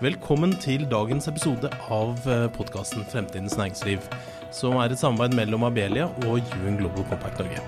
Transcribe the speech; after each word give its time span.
Velkommen 0.00 0.54
til 0.56 0.86
dagens 0.88 1.26
episode 1.28 1.68
av 1.92 2.22
podkasten 2.56 3.02
Fremtidens 3.04 3.52
næringsliv, 3.60 4.00
som 4.48 4.78
er 4.80 4.94
et 4.94 4.96
samarbeid 4.96 5.34
mellom 5.36 5.66
Abelia 5.68 6.06
og 6.24 6.38
UN 6.56 6.78
Global 6.78 7.04
Compact 7.10 7.42
Norge. 7.42 7.60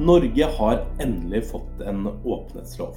Norge 0.00 0.48
har 0.56 0.80
endelig 1.04 1.42
fått 1.50 1.84
en 1.84 2.06
åpenhetslov. 2.08 2.96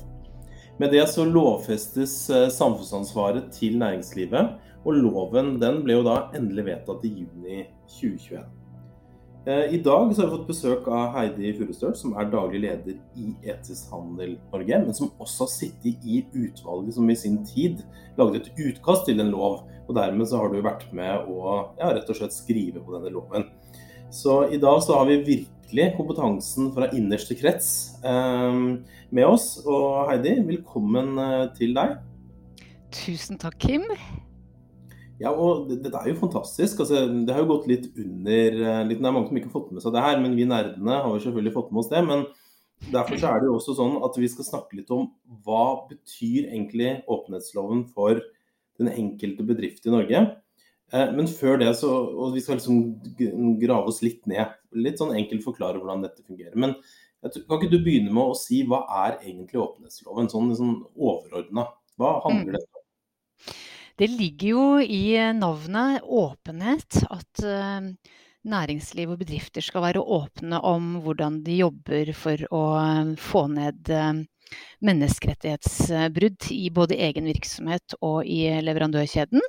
Med 0.79 0.95
det 0.95 1.03
så 1.11 1.25
lovfestes 1.27 2.15
eh, 2.29 2.45
samfunnsansvaret 2.47 3.51
til 3.51 3.75
næringslivet, 3.81 4.55
og 4.87 5.01
loven 5.03 5.57
den 5.59 5.83
ble 5.83 5.99
jo 5.99 6.07
da 6.07 6.15
endelig 6.37 6.69
vedtatt 6.71 7.03
i 7.03 7.11
juni 7.25 7.65
2021. 7.97 8.56
Eh, 9.45 9.73
I 9.73 9.77
dag 9.77 9.99
har 9.99 10.09
vi 10.09 10.31
fått 10.33 10.47
besøk 10.47 10.87
av 10.91 11.13
Heidi 11.15 11.53
Furustøl, 11.55 11.93
som 11.95 12.15
er 12.19 12.27
daglig 12.31 12.59
leder 12.65 12.97
i 13.15 13.31
Etisk 13.47 13.93
handel 13.93 14.35
Norge, 14.51 14.79
men 14.83 14.97
som 14.97 15.13
også 15.23 15.45
har 15.45 15.51
sittet 15.53 16.03
i 16.03 16.23
utvalget 16.35 16.97
som 16.97 17.09
i 17.09 17.15
sin 17.15 17.37
tid 17.47 17.83
laget 18.17 18.49
et 18.49 18.59
utkast 18.69 19.07
til 19.07 19.23
en 19.23 19.31
lov. 19.31 19.61
og 19.87 19.95
Dermed 19.95 20.27
så 20.27 20.41
har 20.41 20.51
du 20.51 20.59
vært 20.65 20.89
med 20.91 21.29
å 21.31 21.53
ja, 21.79 21.93
rett 21.93 22.09
og 22.11 22.19
slett 22.19 22.35
skrive 22.35 22.83
på 22.83 22.97
denne 22.97 23.13
loven. 23.13 23.47
Så 24.11 24.45
i 24.51 24.59
dag 24.59 24.81
så 24.83 24.99
har 24.99 25.07
vi 25.07 25.21
virkelig 25.23 25.89
kompetansen 25.95 26.71
fra 26.75 26.91
innerste 26.95 27.35
krets 27.39 27.71
eh, 28.03 28.61
med 29.09 29.25
oss. 29.27 29.53
Og 29.63 30.11
Heidi, 30.11 30.41
velkommen 30.47 31.15
eh, 31.23 31.43
til 31.55 31.75
deg. 31.77 31.99
Tusen 32.91 33.39
takk, 33.39 33.59
Kim. 33.63 33.87
Ja, 35.17 35.31
og 35.33 35.69
dette 35.71 35.89
det 35.89 35.97
er 35.97 36.11
jo 36.11 36.19
fantastisk. 36.19 36.83
Altså, 36.83 37.05
det 37.09 37.33
har 37.33 37.41
jo 37.41 37.51
gått 37.55 37.69
litt 37.69 37.87
under 37.97 38.59
eh, 38.61 38.81
litt, 38.85 38.99
Det 39.01 39.07
er 39.09 39.15
mange 39.15 39.29
som 39.29 39.39
ikke 39.39 39.49
har 39.49 39.55
fått 39.55 39.71
med 39.73 39.83
seg 39.83 39.95
det 39.95 40.03
her, 40.05 40.19
men 40.21 40.35
vi 40.37 40.45
nerdene 40.49 40.99
har 41.01 41.09
jo 41.09 41.23
selvfølgelig 41.23 41.55
fått 41.55 41.71
med 41.71 41.81
oss 41.81 41.91
det. 41.93 42.03
Men 42.05 42.25
derfor 42.93 43.17
så 43.17 43.31
er 43.31 43.41
det 43.41 43.49
jo 43.49 43.55
også 43.57 43.77
sånn 43.79 43.95
at 44.05 44.19
vi 44.21 44.29
skal 44.29 44.49
snakke 44.51 44.77
litt 44.77 44.91
om 44.93 45.07
hva 45.45 45.63
betyr 45.89 46.51
egentlig 46.51 46.99
åpenhetsloven 47.09 47.87
for 47.95 48.21
den 48.77 48.91
enkelte 48.93 49.47
bedrift 49.47 49.89
i 49.89 49.95
Norge. 49.95 50.21
Eh, 50.93 51.09
men 51.17 51.31
før 51.31 51.57
det 51.63 51.73
så 51.81 51.89
og 52.13 52.37
Vi 52.37 52.45
skal 52.45 52.61
liksom 52.61 53.57
grave 53.63 53.89
oss 53.89 54.03
litt 54.05 54.21
ned. 54.29 54.53
Litt 54.77 55.01
sånn 55.01 55.17
enkelt 55.17 55.45
forklare 55.47 55.81
hvordan 55.81 56.05
dette 56.05 56.21
fungerer. 56.21 56.53
Men 56.55 56.77
kan 57.25 57.57
ikke 57.57 57.73
du 57.73 57.81
begynne 57.81 58.13
med 58.13 58.29
å 58.29 58.37
si 58.37 58.61
hva 58.69 58.83
er 59.07 59.17
egentlig 59.23 59.57
åpenhetsloven, 59.59 60.29
sånn, 60.29 60.53
sånn 60.55 60.75
overordna? 60.93 61.71
Hva 61.97 62.19
handler 62.27 62.59
det 62.59 62.61
om? 62.61 62.76
Det 63.97 64.07
ligger 64.07 64.47
jo 64.47 64.65
i 64.79 65.17
navnet 65.33 66.03
åpenhet 66.05 66.99
at 67.09 67.39
eh, 67.41 67.87
næringsliv 68.45 69.09
og 69.15 69.23
bedrifter 69.23 69.65
skal 69.65 69.87
være 69.87 70.03
åpne 70.03 70.59
om 70.61 70.99
hvordan 71.01 71.39
de 71.45 71.55
jobber 71.63 72.11
for 72.13 72.43
å 72.53 72.61
eh, 72.77 73.15
få 73.17 73.47
ned 73.55 73.89
eh, 73.89 74.19
menneskerettighetsbrudd 74.85 76.51
i 76.53 76.67
både 76.75 76.99
egen 77.07 77.25
virksomhet 77.25 77.97
og 77.97 78.21
i 78.29 78.43
leverandørkjeden. 78.67 79.41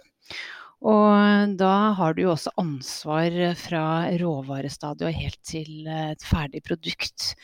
Og 0.88 1.52
da 1.60 1.74
har 1.98 2.16
du 2.16 2.22
jo 2.22 2.32
også 2.32 2.54
ansvar 2.62 3.36
fra 3.58 3.84
råvarestadiet 4.22 5.08
og 5.10 5.20
helt 5.20 5.40
til 5.44 5.88
et 5.92 6.24
ferdig 6.24 6.62
produkt. 6.64 7.34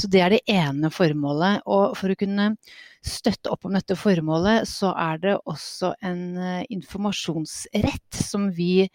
Så 0.00 0.08
det 0.08 0.22
er 0.22 0.32
det 0.32 0.44
ene 0.48 0.88
formålet. 0.94 1.66
Og 1.66 1.96
for 1.98 2.14
å 2.14 2.18
kunne 2.18 2.52
støtte 3.04 3.52
opp 3.52 3.66
om 3.68 3.76
dette 3.76 3.96
formålet, 3.98 4.68
så 4.68 4.94
er 4.96 5.20
det 5.22 5.34
også 5.44 5.92
en 6.04 6.24
eh, 6.40 6.64
informasjonsrett 6.74 8.22
som 8.24 8.48
vi 8.56 8.88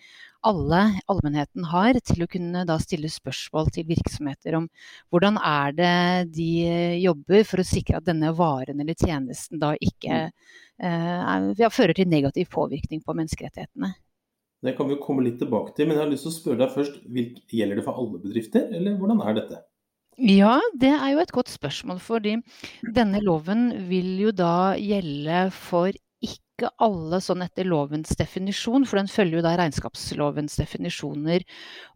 alle, 0.48 0.82
allmennheten, 1.12 1.66
har 1.68 1.98
til 2.08 2.24
å 2.24 2.30
kunne 2.32 2.64
da 2.68 2.78
stille 2.80 3.10
spørsmål 3.12 3.72
til 3.76 3.88
virksomheter 3.90 4.56
om 4.56 4.70
hvordan 5.12 5.40
er 5.44 5.76
det 5.76 5.96
de 6.38 6.52
jobber 7.04 7.44
for 7.48 7.60
å 7.60 7.68
sikre 7.68 8.00
at 8.00 8.08
denne 8.08 8.32
varen 8.38 8.80
eller 8.80 8.96
tjenesten 8.96 9.60
da 9.60 9.74
ikke 9.76 10.22
eh, 10.30 11.58
ja, 11.60 11.72
fører 11.74 11.98
til 11.98 12.08
negativ 12.12 12.48
påvirkning 12.56 13.04
på 13.04 13.18
menneskerettighetene. 13.20 13.92
Det 14.64 14.76
kan 14.76 14.90
vi 14.90 15.00
komme 15.00 15.24
litt 15.24 15.38
tilbake 15.40 15.76
til, 15.76 15.88
men 15.88 15.96
jeg 15.96 16.04
har 16.04 16.12
lyst 16.12 16.26
til 16.28 16.34
å 16.34 16.36
spørre 16.36 16.60
deg 16.60 16.74
først. 16.74 16.98
Gjelder 17.56 17.80
det 17.80 17.86
for 17.86 18.00
alle 18.00 18.24
bedrifter, 18.24 18.66
eller 18.76 18.98
hvordan 19.00 19.22
er 19.24 19.38
dette? 19.38 19.62
Ja, 20.20 20.58
det 20.76 20.92
er 20.92 21.14
jo 21.14 21.22
et 21.24 21.32
godt 21.32 21.52
spørsmål. 21.52 22.00
Fordi 22.04 22.36
denne 22.96 23.22
loven 23.24 23.70
vil 23.90 24.18
jo 24.20 24.34
da 24.36 24.76
gjelde 24.76 25.48
for 25.56 25.96
ikke 26.20 26.72
alle 26.84 27.22
sånn 27.24 27.46
etter 27.46 27.68
lovens 27.70 28.18
definisjon, 28.20 28.84
for 28.84 29.00
den 29.00 29.08
følger 29.08 29.40
jo 29.40 29.46
da 29.46 29.56
regnskapslovens 29.62 30.60
definisjoner. 30.60 31.46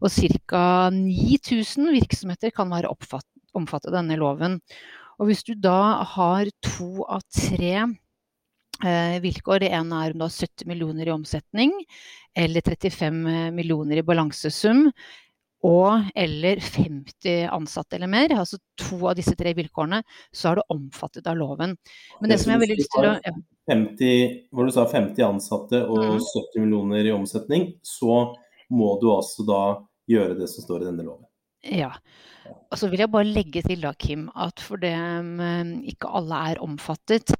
Og 0.00 0.14
ca. 0.48 0.64
9000 0.94 1.92
virksomheter 1.98 2.54
kan 2.56 2.72
være 2.72 2.88
omfattet 2.88 3.92
av 3.92 3.98
denne 4.00 4.16
loven. 4.20 4.60
Og 5.20 5.28
hvis 5.28 5.44
du 5.46 5.52
da 5.54 6.02
har 6.16 6.48
to 6.64 7.04
av 7.04 7.22
tre 7.28 7.84
eh, 8.82 9.20
vilkår. 9.22 9.62
Det 9.62 9.70
ene 9.76 10.00
er 10.00 10.14
om 10.14 10.22
du 10.22 10.26
har 10.26 10.34
70 10.34 10.66
millioner 10.70 11.08
i 11.08 11.14
omsetning, 11.14 11.74
eller 12.34 12.64
35 12.64 13.52
millioner 13.54 14.00
i 14.00 14.06
balansesum, 14.06 14.88
og 15.64 16.10
eller 16.14 16.60
50 16.60 17.48
ansatte 17.52 17.96
eller 17.96 18.10
mer, 18.12 18.34
altså 18.36 18.58
to 18.80 18.98
av 19.08 19.16
disse 19.16 19.32
tre 19.38 19.54
vilkårene, 19.56 20.02
så 20.34 20.50
er 20.50 20.60
du 20.60 20.74
omfattet 20.74 21.26
av 21.30 21.38
loven. 21.40 21.76
Men 22.20 22.28
det, 22.28 22.34
det 22.34 22.40
som 22.42 22.52
jeg 22.52 22.58
har 22.58 22.64
veldig 22.66 22.78
lyst 22.82 22.92
til 22.94 23.08
å 23.08 23.14
ja. 23.16 23.34
50, 23.72 24.34
hvor 24.52 24.68
du 24.68 24.74
sa 24.76 24.84
50 24.90 25.24
ansatte 25.24 25.80
og 25.88 26.02
mm. 26.04 26.18
70 26.20 26.64
millioner 26.66 27.08
i 27.08 27.14
omsetning, 27.16 27.70
så 27.80 28.34
må 28.74 28.90
du 29.00 29.08
altså 29.14 29.46
da 29.48 29.62
gjøre 30.10 30.36
det 30.36 30.50
som 30.52 30.66
står 30.66 30.84
i 30.84 30.90
denne 30.90 31.06
loven. 31.06 31.24
Ja. 31.64 31.92
Og 32.44 32.76
så 32.76 32.88
vil 32.90 33.00
jeg 33.00 33.12
bare 33.12 33.28
legge 33.28 33.62
til 33.64 33.84
da, 33.84 33.92
Kim, 33.96 34.26
at 34.36 34.60
for 34.60 34.80
det 34.82 34.92
um, 34.92 35.38
ikke 35.88 36.10
alle 36.18 36.40
er 36.50 36.60
omfattet, 36.64 37.32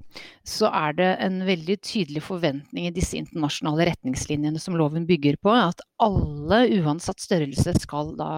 så 0.47 0.71
er 0.71 0.95
det 0.97 1.09
en 1.21 1.41
veldig 1.45 1.75
tydelig 1.85 2.23
forventning 2.25 2.87
i 2.87 2.93
disse 2.95 3.19
internasjonale 3.19 3.89
retningslinjene 3.91 4.61
som 4.61 4.77
loven 4.79 5.05
bygger 5.09 5.37
på, 5.43 5.51
at 5.53 5.83
alle 6.01 6.63
uansett 6.79 7.21
størrelse 7.21 7.75
skal 7.83 8.15
da 8.17 8.31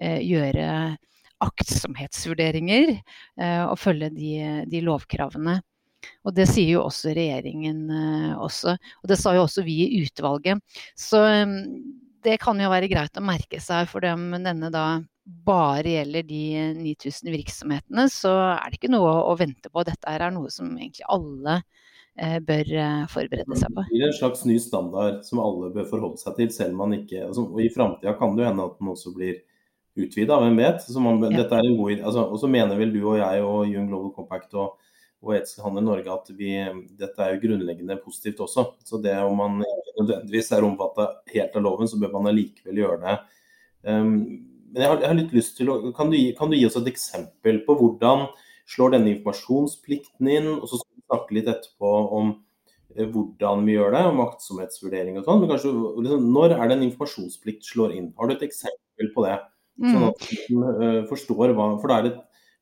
eh, 0.00 0.22
gjøre 0.24 0.68
aktsomhetsvurderinger 1.44 2.94
eh, 2.94 3.64
og 3.64 3.76
følge 3.78 4.10
de, 4.14 4.32
de, 4.70 4.82
lovkravene. 4.86 5.58
Og 6.26 6.34
det 6.34 6.46
sier 6.50 6.76
jo 6.76 6.86
også 6.86 7.12
regjeringen 7.18 7.84
eh, 7.90 8.32
også. 8.38 8.78
Og 9.02 9.10
det 9.10 9.18
sa 9.20 9.34
jo 9.36 9.44
også 9.44 9.66
vi 9.66 9.80
i 9.84 10.02
utvalget. 10.06 10.62
Så 10.98 11.20
um, 11.42 11.60
det 12.24 12.38
kan 12.42 12.58
jo 12.62 12.70
være 12.72 12.90
greit 12.90 13.18
å 13.18 13.24
merke 13.24 13.60
seg 13.62 13.90
for 13.90 14.06
dem 14.06 14.30
denne 14.46 14.70
da 14.74 14.86
bare 15.28 15.92
gjelder 15.92 16.24
de 16.24 16.44
9000 16.78 17.32
virksomhetene, 17.32 18.06
så 18.12 18.32
er 18.54 18.70
det 18.70 18.78
ikke 18.80 18.92
noe 18.92 19.10
å 19.28 19.34
vente 19.38 19.70
på. 19.72 19.84
Dette 19.86 20.08
er 20.14 20.24
noe 20.32 20.50
som 20.52 20.70
egentlig 20.76 21.04
alle 21.08 21.58
eh, 22.16 22.38
bør 22.44 22.72
eh, 22.72 23.04
forberede 23.12 23.60
seg 23.60 23.74
på. 23.74 23.84
Det 23.84 23.94
blir 23.94 24.08
en 24.08 24.16
slags 24.16 24.46
ny 24.48 24.56
standard 24.62 25.20
som 25.28 25.42
alle 25.44 25.70
bør 25.74 25.88
forholde 25.90 26.22
seg 26.22 26.38
til, 26.40 26.50
selv 26.54 26.76
om 26.76 26.82
man 26.86 26.98
ikke 27.00 27.26
altså, 27.28 27.44
Og 27.44 27.62
i 27.64 27.70
framtida 27.74 28.16
kan 28.18 28.36
det 28.36 28.44
jo 28.44 28.50
hende 28.50 28.66
at 28.70 28.80
den 28.80 28.92
også 28.94 29.14
blir 29.16 29.38
utvida, 29.98 30.40
hvem 30.40 30.58
vet. 30.62 30.82
Så 30.86 31.04
man, 31.04 31.20
ja. 31.26 31.42
dette 31.42 31.60
er 31.60 31.68
en 31.68 31.78
god 31.78 31.96
altså, 31.98 32.26
Og 32.28 32.40
så 32.40 32.50
mener 32.50 32.80
vel 32.80 32.94
du 32.94 33.00
og 33.02 33.18
jeg 33.20 33.44
og 33.44 33.64
Young 33.68 33.88
Global 33.92 34.12
Compact 34.16 34.56
og, 34.56 34.76
og 35.24 35.34
Etisk 35.36 35.64
handel 35.64 35.84
Norge 35.84 36.14
at 36.14 36.30
vi, 36.38 36.52
dette 37.00 37.24
er 37.24 37.34
jo 37.34 37.42
grunnleggende 37.44 38.00
positivt 38.00 38.40
også. 38.46 38.70
Så 38.86 39.02
det 39.04 39.16
om 39.20 39.36
man 39.42 39.60
nødvendigvis 39.98 40.52
er 40.54 40.64
omfatta 40.64 41.10
helt 41.34 41.58
av 41.58 41.68
loven, 41.68 41.90
så 41.90 41.98
bør 42.00 42.16
man 42.16 42.30
allikevel 42.32 42.86
gjøre 42.86 43.02
det. 43.02 43.18
Um, 43.88 44.47
men 44.72 44.82
jeg 44.82 44.90
har, 44.90 45.00
jeg 45.02 45.10
har, 45.10 45.18
litt 45.18 45.34
lyst 45.36 45.56
til 45.58 45.72
å 45.72 45.78
kan 45.96 46.12
du, 46.12 46.18
kan 46.38 46.50
du, 46.50 46.58
gi, 46.58 46.66
oss 46.68 46.78
et 46.80 46.90
eksempel 46.90 47.62
på 47.66 47.76
hvordan 47.78 48.26
slår 48.68 48.96
denne 48.96 49.14
informasjonsplikten 49.14 50.30
inn? 50.30 50.50
Og 50.58 50.66
så 50.68 50.80
skal 50.80 50.92
vi 50.94 51.06
snakke 51.06 51.36
litt 51.38 51.50
etterpå 51.50 51.92
om 52.18 52.32
eh, 52.96 53.06
hvordan 53.08 53.64
vi 53.68 53.78
gjør 53.78 53.96
det, 53.96 54.02
om 54.10 54.24
aktsomhetsvurdering 54.26 55.20
og 55.20 55.28
sånn. 55.28 55.42
Men 55.42 55.52
kanskje, 55.54 55.72
liksom, 56.04 56.26
når 56.36 56.56
er 56.58 56.64
det 56.66 56.78
en 56.78 56.88
informasjonsplikt 56.90 57.70
slår 57.70 57.96
inn? 57.96 58.10
Har 58.18 58.28
du 58.28 58.36
et 58.36 58.44
eksempel 58.48 59.12
på 59.14 59.24
det? 59.28 59.38
Sånn 59.78 60.02
mm. 60.02 60.08
at 60.08 60.30
man 60.58 60.80
uh, 60.82 61.02
forstår 61.06 61.52
hva 61.54 61.68
For 61.78 61.90
da 61.90 62.00
er 62.00 62.08
det 62.08 62.16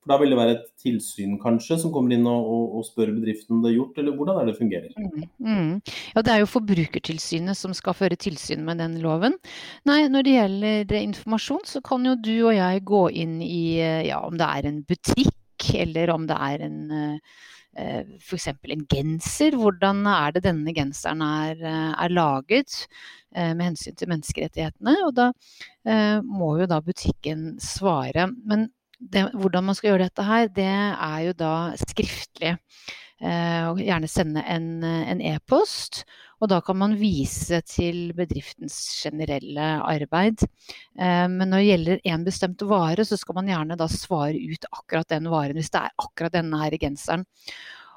for 0.06 0.12
da 0.12 0.18
vil 0.22 0.30
det 0.30 0.38
være 0.38 0.54
et 0.54 0.66
tilsyn 0.78 1.34
kanskje 1.42 1.80
som 1.82 1.92
kommer 1.94 2.14
inn 2.14 2.26
og, 2.30 2.46
og, 2.46 2.76
og 2.78 2.84
spør 2.86 3.10
bedriften 3.16 3.56
om 3.56 3.64
det 3.64 3.72
er 3.72 3.78
gjort, 3.80 3.98
eller 3.98 4.14
hvordan 4.14 4.38
er 4.38 4.46
det 4.46 4.56
fungerer? 4.58 4.92
Mm, 4.94 5.24
mm. 5.42 5.72
Ja, 6.14 6.22
Det 6.22 6.32
er 6.32 6.42
jo 6.42 6.52
Forbrukertilsynet 6.52 7.58
som 7.58 7.74
skal 7.74 7.96
føre 7.98 8.18
tilsyn 8.20 8.62
med 8.66 8.78
den 8.78 9.00
loven. 9.02 9.34
Nei, 9.88 10.04
Når 10.12 10.26
det 10.26 10.36
gjelder 10.36 10.94
informasjon, 11.00 11.66
så 11.66 11.82
kan 11.82 12.06
jo 12.06 12.14
du 12.14 12.36
og 12.36 12.54
jeg 12.54 12.86
gå 12.86 13.02
inn 13.24 13.40
i 13.42 13.82
ja, 14.06 14.22
om 14.22 14.38
det 14.38 14.46
er 14.46 14.70
en 14.70 14.80
butikk, 14.86 15.34
eller 15.74 16.14
om 16.14 16.30
det 16.30 16.38
er 16.38 16.64
en 16.68 16.80
eh, 16.94 18.06
f.eks. 18.22 18.48
en 18.54 18.86
genser. 18.86 19.58
Hvordan 19.58 20.06
er 20.12 20.36
det 20.36 20.46
denne 20.46 20.74
genseren 20.76 21.24
er, 21.26 21.58
er 21.66 22.14
laget 22.14 22.84
eh, 23.34 23.52
med 23.56 23.72
hensyn 23.72 23.98
til 23.98 24.14
menneskerettighetene? 24.14 24.98
Og 25.08 25.14
da 25.18 25.32
eh, 25.82 26.22
må 26.22 26.54
jo 26.60 26.70
da 26.70 26.78
butikken 26.84 27.56
svare. 27.62 28.30
Men 28.46 28.68
det, 28.98 29.26
hvordan 29.34 29.68
man 29.68 29.76
skal 29.78 29.92
gjøre 29.92 30.06
dette 30.08 30.26
her, 30.26 30.48
det 30.52 30.70
er 30.70 31.18
jo 31.26 31.34
da 31.36 31.56
skriftlig. 31.80 32.56
Eh, 33.16 33.62
og 33.70 33.78
gjerne 33.80 34.08
sende 34.12 34.42
en 34.44 35.20
e-post. 35.24 36.02
Og 36.36 36.50
da 36.52 36.58
kan 36.60 36.76
man 36.76 36.98
vise 37.00 37.62
til 37.64 38.10
bedriftens 38.16 38.76
generelle 39.00 39.68
arbeid. 39.80 40.44
Eh, 40.44 41.24
men 41.32 41.48
når 41.48 41.62
det 41.62 41.70
gjelder 41.70 42.02
en 42.12 42.26
bestemt 42.26 42.66
vare, 42.68 43.06
så 43.08 43.16
skal 43.16 43.38
man 43.38 43.48
gjerne 43.48 43.78
da 43.80 43.88
svare 43.88 44.36
ut 44.36 44.68
akkurat 44.68 45.08
den 45.14 45.30
varen, 45.32 45.56
hvis 45.56 45.72
det 45.72 45.80
er 45.80 45.96
akkurat 46.04 46.36
denne 46.36 46.60
her 46.60 46.76
genseren. 46.80 47.24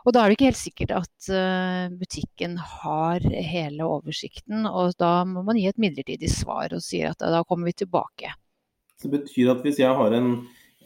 Og 0.08 0.16
da 0.16 0.24
er 0.24 0.32
det 0.32 0.38
ikke 0.38 0.48
helt 0.48 0.62
sikkert 0.62 0.94
at 0.96 1.32
eh, 1.36 1.92
butikken 2.00 2.56
har 2.58 3.26
hele 3.28 3.84
oversikten, 3.84 4.64
og 4.70 4.96
da 5.02 5.26
må 5.28 5.44
man 5.44 5.60
gi 5.60 5.68
et 5.68 5.82
midlertidig 5.82 6.32
svar 6.32 6.72
og 6.72 6.86
sier 6.86 7.12
at 7.12 7.20
da 7.20 7.44
kommer 7.44 7.68
vi 7.68 7.82
tilbake. 7.84 8.32
Det 9.04 9.12
betyr 9.12 9.52
at 9.52 9.62
hvis 9.64 9.82
jeg 9.84 9.92
har 9.96 10.16
en, 10.16 10.32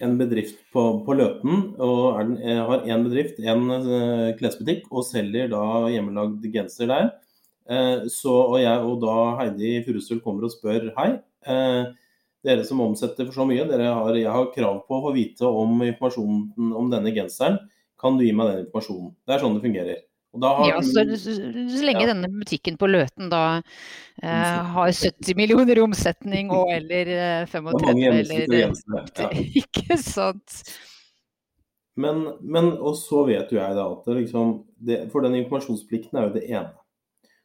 en 0.01 0.16
bedrift 0.18 0.60
på, 0.74 0.84
på, 1.06 1.16
Løten, 1.18 1.74
og 1.81 2.19
den, 2.19 2.38
har 2.42 2.86
én 2.90 3.04
bedrift, 3.06 3.42
én 3.44 3.68
uh, 3.69 4.31
klesbutikk, 4.40 4.88
og 4.92 5.06
selger 5.07 5.51
da 5.51 5.63
hjemmelagd 5.94 6.48
genser 6.54 6.90
der, 6.90 7.12
uh, 7.69 8.07
så, 8.12 8.34
og, 8.34 8.57
jeg, 8.63 8.80
og 8.81 9.04
da 9.04 9.18
Heidi 9.42 9.75
Furusul 9.86 10.24
kommer 10.24 10.48
og 10.48 10.56
spør 10.56 10.90
hei, 10.98 11.12
uh, 11.50 11.94
dere 12.44 12.66
som 12.68 12.81
omsetter 12.84 13.30
for 13.30 13.38
så 13.38 13.45
mye, 13.48 13.68
har, 13.69 14.18
jeg 14.19 14.31
har 14.34 14.50
krav 14.56 14.81
på 14.88 14.98
å 14.98 15.04
få 15.06 15.13
vite 15.16 15.48
om 15.48 15.78
informasjonen 15.86 16.74
om 16.75 16.89
denne 16.92 17.13
genseren. 17.16 17.62
Kan 18.00 18.18
du 18.19 18.25
gi 18.25 18.34
meg 18.36 18.50
den 18.50 18.66
informasjonen? 18.66 19.13
Det 19.24 19.36
er 19.36 19.46
sånn 19.46 19.56
det 19.56 19.63
fungerer. 19.63 20.01
Ja, 20.42 20.82
så, 20.82 21.04
så, 21.18 21.34
så 21.78 21.84
lenge 21.86 22.02
ja. 22.02 22.10
denne 22.10 22.30
butikken 22.34 22.78
på 22.82 22.88
Løten 22.90 23.30
da 23.30 23.44
eh, 24.22 24.72
har 24.74 24.90
70 24.90 25.38
millioner 25.38 25.78
i 25.78 25.84
omsetning 25.84 26.50
og 26.54 26.72
eller 26.74 27.12
eh, 27.14 27.46
35 27.52 28.02
eller 28.08 28.56
ja. 28.58 28.72
Ikke 29.62 30.00
sant. 30.02 30.64
Men, 31.94 32.24
men, 32.42 32.72
og 32.82 32.98
så 32.98 33.22
vet 33.30 33.54
jo 33.54 33.60
jeg 33.60 33.78
da 33.78 33.86
at 33.92 34.08
det 34.10 34.16
liksom 34.24 34.56
det, 34.82 35.04
For 35.14 35.22
den 35.22 35.38
informasjonsplikten 35.44 36.18
er 36.18 36.28
jo 36.28 36.36
det 36.40 36.48
ene. 36.50 36.74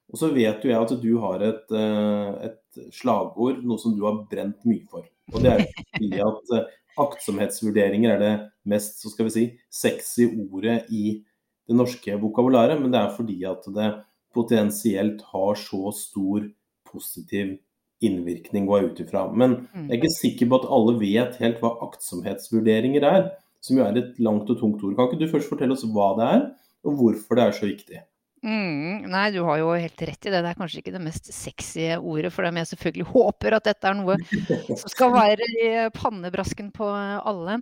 Og 0.08 0.17
så 0.17 0.31
vet 0.32 0.64
jo 0.64 0.73
jeg 0.73 0.81
at 0.81 0.94
du 1.02 1.11
har 1.20 1.44
et, 1.44 1.76
eh, 1.76 2.49
et 2.49 2.93
slagord, 2.96 3.61
noe 3.61 3.81
som 3.81 3.93
du 3.96 4.06
har 4.08 4.23
brent 4.31 4.64
mye 4.64 4.87
for. 4.88 5.05
Og 5.35 5.43
det 5.44 5.52
er 5.52 5.67
fordi 5.69 6.23
at 6.25 6.55
eh, 6.56 6.76
aktsomhetsvurderinger 6.99 8.14
er 8.14 8.23
det 8.23 8.35
mest 8.69 9.02
så 9.02 9.12
skal 9.12 9.29
vi 9.29 9.35
si, 9.35 9.44
sexy 9.69 10.31
ordet 10.49 10.81
i 10.88 11.19
det 11.68 11.76
norske 11.76 12.16
vokabularet, 12.20 12.80
men 12.80 12.92
det 12.92 13.00
er 13.00 13.16
fordi 13.16 13.38
at 13.48 13.66
det 13.76 13.88
potensielt 14.34 15.22
har 15.32 15.58
så 15.60 15.92
stor 15.96 16.46
positiv 16.88 17.56
innvirkning, 18.04 18.66
går 18.68 18.80
jeg 18.80 18.90
ut 18.90 19.02
ifra. 19.04 19.24
Men 19.34 19.56
jeg 19.74 19.88
er 19.90 19.98
ikke 19.98 20.14
sikker 20.14 20.50
på 20.50 20.60
at 20.60 20.68
alle 20.76 20.94
vet 21.00 21.38
helt 21.42 21.62
hva 21.62 21.74
aktsomhetsvurderinger 21.88 23.06
er, 23.08 23.24
som 23.64 23.80
jo 23.80 23.86
er 23.86 23.98
et 23.98 24.20
langt 24.22 24.50
og 24.52 24.60
tungt 24.60 24.84
ord. 24.86 24.94
Kan 24.96 25.10
ikke 25.10 25.24
du 25.24 25.32
først 25.32 25.50
fortelle 25.50 25.74
oss 25.74 25.86
hva 25.90 26.12
det 26.18 26.28
er, 26.28 26.44
og 26.86 27.00
hvorfor 27.00 27.38
det 27.38 27.44
er 27.44 27.56
så 27.56 27.66
viktig? 27.66 28.04
Mm, 28.38 29.08
nei, 29.11 29.25
du 29.35 29.40
har 29.43 29.58
jo 29.58 29.73
helt 29.75 30.02
rett 30.06 30.26
i 30.29 30.31
det. 30.31 30.43
Det 30.44 30.50
er 30.52 30.58
kanskje 30.58 30.82
ikke 30.82 30.94
det 30.94 31.02
mest 31.02 31.31
sexy 31.35 31.88
ordet 31.96 32.31
for 32.35 32.46
dem. 32.46 32.61
Jeg 32.61 32.70
selvfølgelig 32.70 33.06
håper 33.11 33.56
at 33.56 33.67
dette 33.67 33.90
er 33.90 33.99
noe 33.99 34.14
som 34.81 34.93
skal 34.93 35.14
være 35.17 35.49
i 35.58 35.70
pannebrasken 35.96 36.70
på 36.75 36.87
alle. 36.88 37.58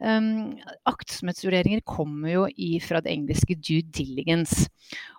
Um, 0.00 0.54
aktsomhetsvurderinger 0.88 1.84
kommer 1.86 2.32
jo 2.32 2.46
fra 2.84 3.02
det 3.04 3.12
engelske 3.12 3.58
due 3.60 3.84
diligence. 3.94 4.70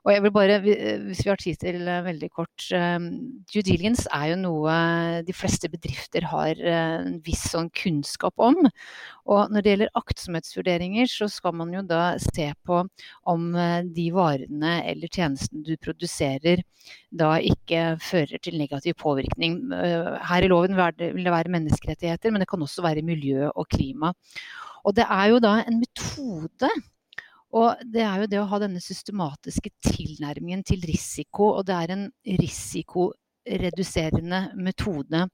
Og 0.06 0.13
jeg 0.13 0.22
vil 0.22 0.34
bare, 0.34 0.60
hvis 0.62 1.24
vi 1.25 1.31
har 1.31 1.42
tid 1.42 1.62
til 1.62 1.88
uh, 1.90 2.04
veldig 2.06 2.28
kort 2.30 2.68
um, 2.78 3.07
Due 3.50 3.63
diligence 3.66 4.06
er 4.13 4.28
jo 4.31 4.36
noe 4.38 4.75
de 5.25 5.34
fleste 5.34 5.69
bedrifter 5.74 6.28
har 6.30 6.62
uh, 6.62 7.02
en 7.02 7.18
viss 7.25 7.48
sånn 7.54 7.72
kunnskap 7.74 8.38
om. 8.42 8.60
Og 9.25 9.50
når 9.50 9.66
det 9.66 9.74
gjelder 9.74 9.98
aktsomhetsvurderinger, 9.98 11.10
så 11.10 11.30
skal 11.31 11.56
man 11.57 11.74
jo 11.74 11.81
da 11.90 12.04
se 12.22 12.52
på 12.66 12.84
om 13.34 13.48
uh, 13.57 13.81
de 13.81 14.10
varene 14.13 14.75
eller 14.95 15.12
tjenesten 15.12 15.63
du 15.65 15.75
produserer 15.77 16.63
da 17.12 17.36
ikke 17.44 17.97
fører 18.01 18.42
til 18.42 18.57
negativ 18.62 18.97
påvirkning. 19.01 19.59
Her 19.69 20.45
i 20.45 20.50
loven 20.51 20.75
vil 20.77 21.24
det 21.25 21.36
være 21.36 21.53
menneskerettigheter, 21.53 22.31
men 22.31 22.44
det 22.44 22.50
kan 22.50 22.63
også 22.63 22.86
være 22.86 23.06
miljø 23.06 23.50
og 23.51 23.68
klima. 23.69 24.13
Og 24.86 24.95
det 24.95 25.06
er 25.09 25.31
jo 25.33 25.39
da 25.44 25.59
en 25.65 25.81
metode 25.81 26.69
og 27.56 27.86
det 27.88 28.03
er 28.03 28.19
jo 28.19 28.27
det 28.27 28.39
å 28.42 28.47
ha 28.51 28.57
denne 28.59 28.81
systematiske 28.83 29.71
tilnærmingen 29.86 30.63
til 30.68 30.81
risiko, 30.88 31.53
og 31.56 31.68
det 31.69 31.77
er 31.77 31.94
en 31.94 32.09
risiko 32.42 33.13
reduserende 33.45 34.39
metode. 34.57 35.25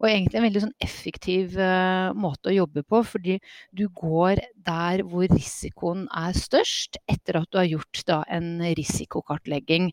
Og 0.00 0.08
egentlig 0.08 0.38
en 0.38 0.46
veldig 0.46 0.62
sånn 0.64 0.76
effektiv 0.82 1.56
uh, 1.60 2.10
måte 2.16 2.50
å 2.50 2.56
jobbe 2.56 2.84
på, 2.88 3.02
fordi 3.06 3.38
du 3.76 3.86
går 3.96 4.40
der 4.66 5.04
hvor 5.08 5.26
risikoen 5.30 6.06
er 6.16 6.36
størst, 6.36 7.00
etter 7.10 7.40
at 7.40 7.50
du 7.52 7.60
har 7.60 7.68
gjort 7.68 8.02
da, 8.08 8.20
en 8.32 8.62
risikokartlegging. 8.78 9.90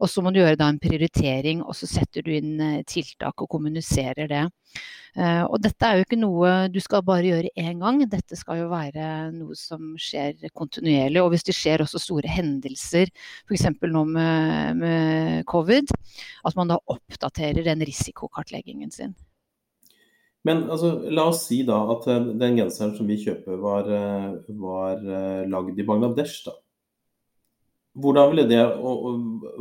Og 0.00 0.12
så 0.12 0.24
må 0.24 0.32
du 0.32 0.42
gjøre 0.42 0.60
da 0.60 0.68
en 0.72 0.82
prioritering, 0.82 1.64
og 1.64 1.76
så 1.78 1.88
setter 1.90 2.26
du 2.26 2.34
inn 2.36 2.60
uh, 2.60 2.84
tiltak 2.88 3.44
og 3.44 3.50
kommuniserer 3.56 4.30
det. 4.32 4.44
Uh, 5.16 5.46
og 5.48 5.62
dette 5.64 5.88
er 5.88 5.96
jo 5.96 6.04
ikke 6.04 6.18
noe 6.20 6.50
du 6.68 6.76
skal 6.84 7.04
bare 7.06 7.24
gjøre 7.24 7.52
én 7.56 7.80
gang, 7.80 8.02
dette 8.12 8.36
skal 8.36 8.58
jo 8.60 8.66
være 8.68 9.30
noe 9.32 9.56
som 9.56 9.94
skjer 10.00 10.50
kontinuerlig. 10.52 11.22
Og 11.22 11.30
hvis 11.32 11.46
det 11.48 11.56
skjer 11.56 11.84
også 11.84 12.02
store 12.02 12.28
hendelser, 12.28 13.08
f.eks. 13.48 13.70
nå 13.80 14.04
med, 14.10 14.82
med 14.82 15.46
covid, 15.48 15.94
at 16.44 16.58
man 16.58 16.74
da 16.74 16.82
oppdaterer 16.92 17.64
den 17.64 17.86
risikokartleggingen 17.88 18.92
sin. 18.92 19.16
Men 20.46 20.68
altså, 20.70 20.92
la 21.10 21.26
oss 21.32 21.42
si 21.48 21.62
da 21.66 21.78
at 21.96 22.06
eh, 22.12 22.28
den 22.38 22.60
genseren 22.60 22.94
som 22.96 23.08
vi 23.10 23.18
kjøper 23.24 23.58
var, 23.62 23.88
eh, 23.90 24.54
var 24.62 25.02
eh, 25.02 25.42
lagd 25.50 25.80
i 25.80 25.86
Bangladesh. 25.86 26.44
da. 26.46 26.54
Hvordan 27.96 28.28
ville, 28.32 28.44
det, 28.50 28.60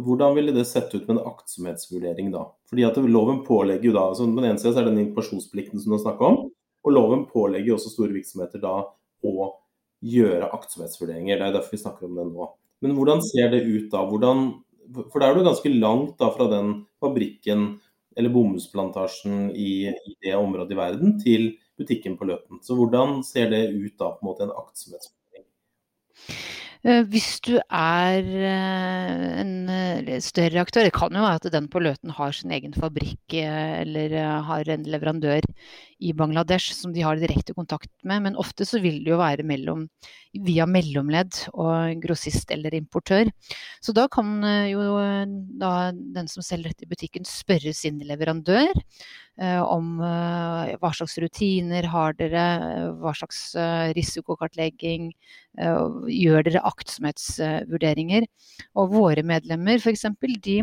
hvordan 0.04 0.34
ville 0.36 0.52
det 0.52 0.66
sett 0.68 0.92
ut 0.92 1.06
med 1.08 1.16
en 1.16 1.28
aktsomhetsvurdering 1.30 2.34
da? 2.34 2.42
Fordi 2.68 2.84
at 2.84 2.98
Loven 3.00 3.40
pålegger 3.48 3.88
jo 3.88 3.94
da, 3.96 4.10
altså 4.10 4.28
På 4.28 4.42
den 4.42 4.50
ene 4.50 4.60
siden 4.60 4.76
er 4.76 4.88
det 4.88 4.92
den 4.92 5.06
informasjonsplikten 5.06 5.80
som 5.80 5.96
du 5.96 6.02
snakker 6.04 6.28
om, 6.28 6.42
og 6.86 6.94
loven 6.94 7.24
pålegger 7.32 7.78
også 7.78 7.94
store 7.94 8.14
virksomheter 8.14 8.62
da 8.62 8.76
å 9.26 9.48
gjøre 10.06 10.52
aktsomhetsvurderinger. 10.54 11.40
Det 11.40 11.48
er 11.48 11.56
derfor 11.56 11.74
vi 11.74 11.82
snakker 11.82 12.10
om 12.10 12.20
det 12.20 12.28
nå. 12.30 12.50
Men 12.86 12.94
hvordan 12.98 13.24
ser 13.26 13.50
det 13.54 13.64
ut 13.66 13.88
da? 13.94 14.04
Hvordan, 14.06 14.44
for 15.00 15.22
da 15.22 15.30
er 15.30 15.40
du 15.40 15.48
ganske 15.48 15.72
langt 15.74 16.20
da 16.22 16.30
fra 16.36 16.50
den 16.52 16.76
fabrikken 17.02 17.68
eller 18.16 18.32
bomullsplantasjen 18.36 19.50
i, 19.52 19.88
i, 19.90 20.18
det 20.24 20.36
området 20.38 20.76
i 20.76 20.80
verden 20.80 21.18
til 21.20 21.50
butikken 21.80 22.16
på 22.20 22.28
Løten. 22.30 22.62
Så 22.64 22.78
hvordan 22.78 23.20
ser 23.28 23.50
det 23.52 23.66
ut 23.74 23.98
da 24.00 24.14
på 24.14 24.24
en 24.24 24.30
måte 24.30 24.46
en 24.46 24.54
aktsomhetsvurdering? 24.56 25.48
Eh, 26.86 27.02
hvis 27.10 27.40
du 27.42 27.56
er 27.58 28.28
eh, 28.46 29.22
en 29.42 29.54
eh, 29.74 30.20
større 30.22 30.62
aktør, 30.62 30.86
det 30.86 30.94
kan 30.94 31.16
jo 31.18 31.24
være 31.24 31.40
at 31.40 31.48
den 31.56 31.66
på 31.72 31.82
Løten 31.82 32.14
har 32.14 32.36
sin 32.38 32.54
egen 32.54 32.76
fabrikk 32.78 33.34
eller 33.40 34.14
har 34.46 34.70
en 34.70 34.86
leverandør 34.94 35.48
i 36.06 36.14
Bangladesh 36.14 36.76
som 36.78 36.94
de 36.94 37.02
har 37.02 37.18
direkte 37.18 37.56
kontakt 37.58 37.90
med, 38.06 38.22
men 38.28 38.38
ofte 38.38 38.68
så 38.70 38.78
vil 38.84 39.00
det 39.02 39.16
jo 39.16 39.18
være 39.18 39.48
mellom, 39.48 39.88
via 40.46 40.68
mellomledd 40.70 41.48
og 41.56 42.04
grossist 42.04 42.54
eller 42.54 42.76
importør. 42.78 43.32
Så 43.82 43.96
da 43.96 44.06
kan 44.12 44.44
jo 44.70 44.86
da 45.58 45.72
den 45.96 46.30
som 46.30 46.46
selger 46.46 46.70
dette 46.70 46.86
i 46.86 46.92
butikken 46.92 47.26
spørre 47.26 47.74
sin 47.74 47.98
leverandør 48.06 48.76
om 49.44 50.00
eh, 50.00 50.76
hva 50.80 50.92
slags 50.96 51.18
rutiner 51.20 51.88
har 51.92 52.16
dere, 52.16 52.46
hva 53.02 53.12
slags 53.18 53.40
eh, 53.60 53.92
risikokartlegging, 53.98 55.12
gjør 55.56 56.44
dere 56.48 56.64
aktsomhetsvurderinger. 56.68 58.26
Og 58.80 58.96
våre 58.96 59.24
medlemmer 59.24 59.80
f.eks. 59.80 60.06
de 60.44 60.58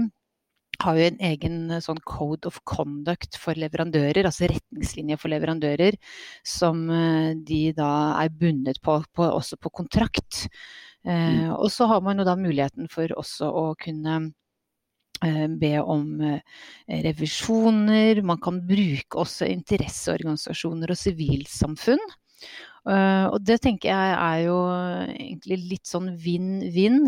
har 0.82 0.98
jo 0.98 1.06
en 1.06 1.22
egen 1.28 1.56
sånn 1.84 2.00
code 2.08 2.48
of 2.48 2.58
conduct 2.68 3.38
for 3.40 3.56
leverandører, 3.56 4.26
altså 4.26 4.50
retningslinjer 4.50 5.20
for 5.20 5.32
leverandører, 5.32 5.96
som 6.44 6.84
de 7.46 7.62
da 7.76 7.92
er 8.20 8.32
bundet 8.36 8.82
på, 8.84 8.98
på 9.14 9.28
også 9.28 9.60
på 9.60 9.72
kontrakt. 9.82 10.46
Mm. 11.02 11.50
og 11.56 11.66
så 11.74 11.88
har 11.90 11.98
man 11.98 12.20
jo 12.20 12.24
da 12.28 12.36
muligheten 12.38 12.86
for 12.86 13.10
også 13.18 13.48
å 13.50 13.62
kunne 13.74 14.20
Eh, 14.22 14.41
be 15.60 15.76
om 15.80 16.20
eh, 16.26 16.40
revisjoner. 17.06 18.22
Man 18.26 18.40
kan 18.42 18.60
bruke 18.66 19.22
også 19.22 19.48
interesseorganisasjoner 19.52 20.92
og 20.92 21.00
sivilsamfunn. 21.00 22.02
Uh, 22.82 23.30
og 23.30 23.44
det 23.46 23.60
tenker 23.62 23.92
jeg 23.92 24.14
er 24.16 24.38
jo 24.48 24.56
egentlig 25.12 25.58
litt 25.70 25.86
sånn 25.86 26.08
vinn-vinn. 26.18 27.04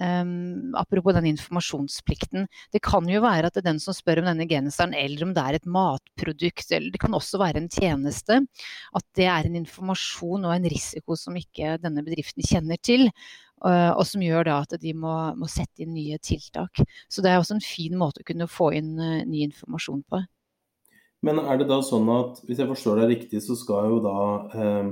Um, 0.00 0.72
apropos 0.80 1.12
den 1.14 1.28
informasjonsplikten. 1.28 2.48
Det 2.72 2.80
kan 2.82 3.06
jo 3.06 3.20
være 3.22 3.50
at 3.50 3.54
det 3.54 3.60
er 3.60 3.68
den 3.68 3.82
som 3.82 3.94
spør 3.94 4.22
om 4.22 4.30
denne 4.30 4.48
genseren, 4.50 4.96
eller 4.96 5.26
om 5.26 5.34
det 5.36 5.44
er 5.44 5.58
et 5.58 5.68
matprodukt, 5.68 6.64
eller 6.72 6.88
det 6.94 7.02
kan 7.02 7.14
også 7.14 7.38
være 7.42 7.60
en 7.60 7.70
tjeneste, 7.70 8.40
at 8.96 9.06
det 9.18 9.28
er 9.28 9.46
en 9.46 9.60
informasjon 9.60 10.48
og 10.48 10.56
en 10.56 10.70
risiko 10.72 11.18
som 11.20 11.36
ikke 11.38 11.76
denne 11.84 12.02
bedriften 12.06 12.42
kjenner 12.48 12.80
til. 12.82 13.10
Uh, 13.62 13.92
og 13.94 14.04
som 14.08 14.22
gjør 14.24 14.48
da 14.48 14.58
at 14.64 14.74
de 14.82 14.92
må, 14.98 15.14
må, 15.38 15.46
sette 15.50 15.84
inn 15.84 15.94
nye 15.94 16.18
tiltak. 16.18 16.82
Så 17.06 17.22
det 17.22 17.30
er 17.30 17.38
også 17.38 17.56
en 17.58 17.64
fin 17.64 17.94
måte 17.98 18.24
å 18.24 18.26
kunne 18.26 18.50
få 18.50 18.72
inn 18.78 18.96
uh, 18.98 19.22
ny 19.22 19.44
informasjon 19.46 20.02
på. 20.10 20.22
Men 21.22 21.38
er 21.38 21.60
det 21.60 21.68
da 21.70 21.78
sånn 21.86 22.08
at, 22.10 22.42
hvis 22.48 22.58
jeg 22.58 22.70
forstår 22.70 23.02
deg 23.02 23.12
riktig, 23.12 23.40
så 23.44 23.54
skal 23.58 23.92
jo 23.92 24.00
da 24.02 24.16
eh, 24.58 24.88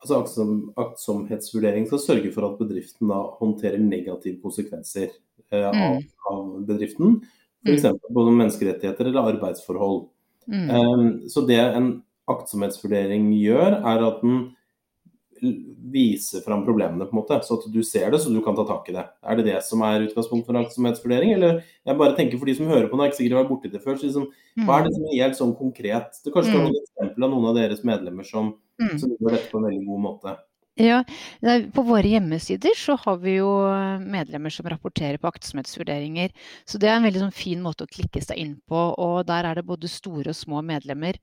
altså 0.00 0.44
Aktsomhetsvurdering 0.78 1.88
skal 1.88 2.02
sørge 2.04 2.30
for 2.34 2.46
at 2.46 2.60
bedriften 2.60 3.10
da 3.10 3.18
håndterer 3.40 3.82
negative 3.82 4.38
konsekvenser 4.44 5.10
eh, 5.50 5.66
av, 5.66 5.74
Mm. 5.74 6.06
av 6.30 6.44
bedriften. 6.68 7.18
F.eks. 7.66 7.84
Mm. 7.84 7.98
både 8.14 8.36
menneskerettigheter 8.38 9.10
eller 9.10 9.34
arbeidsforhold. 9.34 10.06
Mm. 10.46 10.70
Eh, 10.70 11.28
så 11.28 11.42
det 11.46 11.58
en 11.60 11.90
aktsomhetsvurdering 12.30 13.32
gjør, 13.34 13.80
er 13.82 14.06
at 14.06 14.22
den 14.22 14.52
viser 15.40 16.42
fram 16.44 16.64
problemene, 16.66 17.06
på 17.08 17.14
en 17.16 17.20
måte, 17.22 17.38
så 17.46 17.56
at 17.58 17.66
du 17.72 17.80
ser 17.86 18.10
det, 18.10 18.20
så 18.20 18.32
du 18.32 18.40
kan 18.44 18.56
ta 18.56 18.64
tak 18.68 18.88
i 18.90 18.94
det. 18.96 19.04
Er 19.24 19.36
det 19.36 19.44
det 19.46 19.62
som 19.64 19.82
er 19.86 20.04
utgangspunkt 20.06 20.46
for 20.46 20.58
aktsomhetsvurdering? 20.60 21.32
Eller 21.34 21.62
jeg 21.86 21.98
bare 21.98 22.16
tenker 22.18 22.38
for 22.38 22.46
de 22.46 22.54
som 22.58 22.66
hører 22.70 22.88
på, 22.90 22.96
nå 22.96 23.04
har 23.04 23.10
ikke 23.12 23.20
sikkert 23.22 23.38
vært 23.40 23.52
borti 23.52 23.72
det 23.72 23.82
før, 23.84 23.96
så 23.98 24.06
liksom, 24.08 24.28
hva 24.66 24.78
er 24.80 24.84
det 24.88 24.94
som 24.94 25.04
er 25.08 25.22
helt 25.22 25.40
sånn 25.40 25.56
konkret? 25.58 26.20
Det 26.24 26.32
kanskje 26.34 26.54
Mm. 26.54 26.62
noen 26.64 26.78
eksempel 26.82 27.24
av 27.24 27.30
noen 27.30 27.48
av 27.50 27.54
deres 27.56 27.84
medlemmer 27.84 28.24
som, 28.26 28.54
Mm. 28.80 28.98
som 28.98 29.10
gjør 29.10 29.30
dette 29.36 29.50
på 29.50 29.58
en 29.58 29.64
veldig 29.68 29.86
god 29.86 30.00
måte. 30.00 30.36
Ja, 30.78 31.02
På 31.74 31.82
våre 31.82 32.08
hjemmesider 32.08 32.72
så 32.78 32.94
har 33.02 33.16
vi 33.20 33.34
jo 33.34 33.48
eh, 33.68 33.98
medlemmer 34.00 34.52
som 34.54 34.68
rapporterer 34.70 35.18
på 35.20 35.28
aktsomhetsvurderinger. 35.28 36.30
Så 36.64 36.78
det 36.80 36.88
er 36.88 36.94
en 36.96 37.04
veldig 37.04 37.20
sånn 37.24 37.34
fin 37.34 37.60
måte 37.60 37.84
å 37.84 37.90
klikke 37.90 38.22
seg 38.22 38.38
inn 38.40 38.54
på, 38.70 38.78
og 39.02 39.26
der 39.28 39.48
er 39.48 39.58
det 39.58 39.66
både 39.68 39.90
store 39.90 40.30
og 40.32 40.38
små 40.38 40.62
medlemmer. 40.64 41.18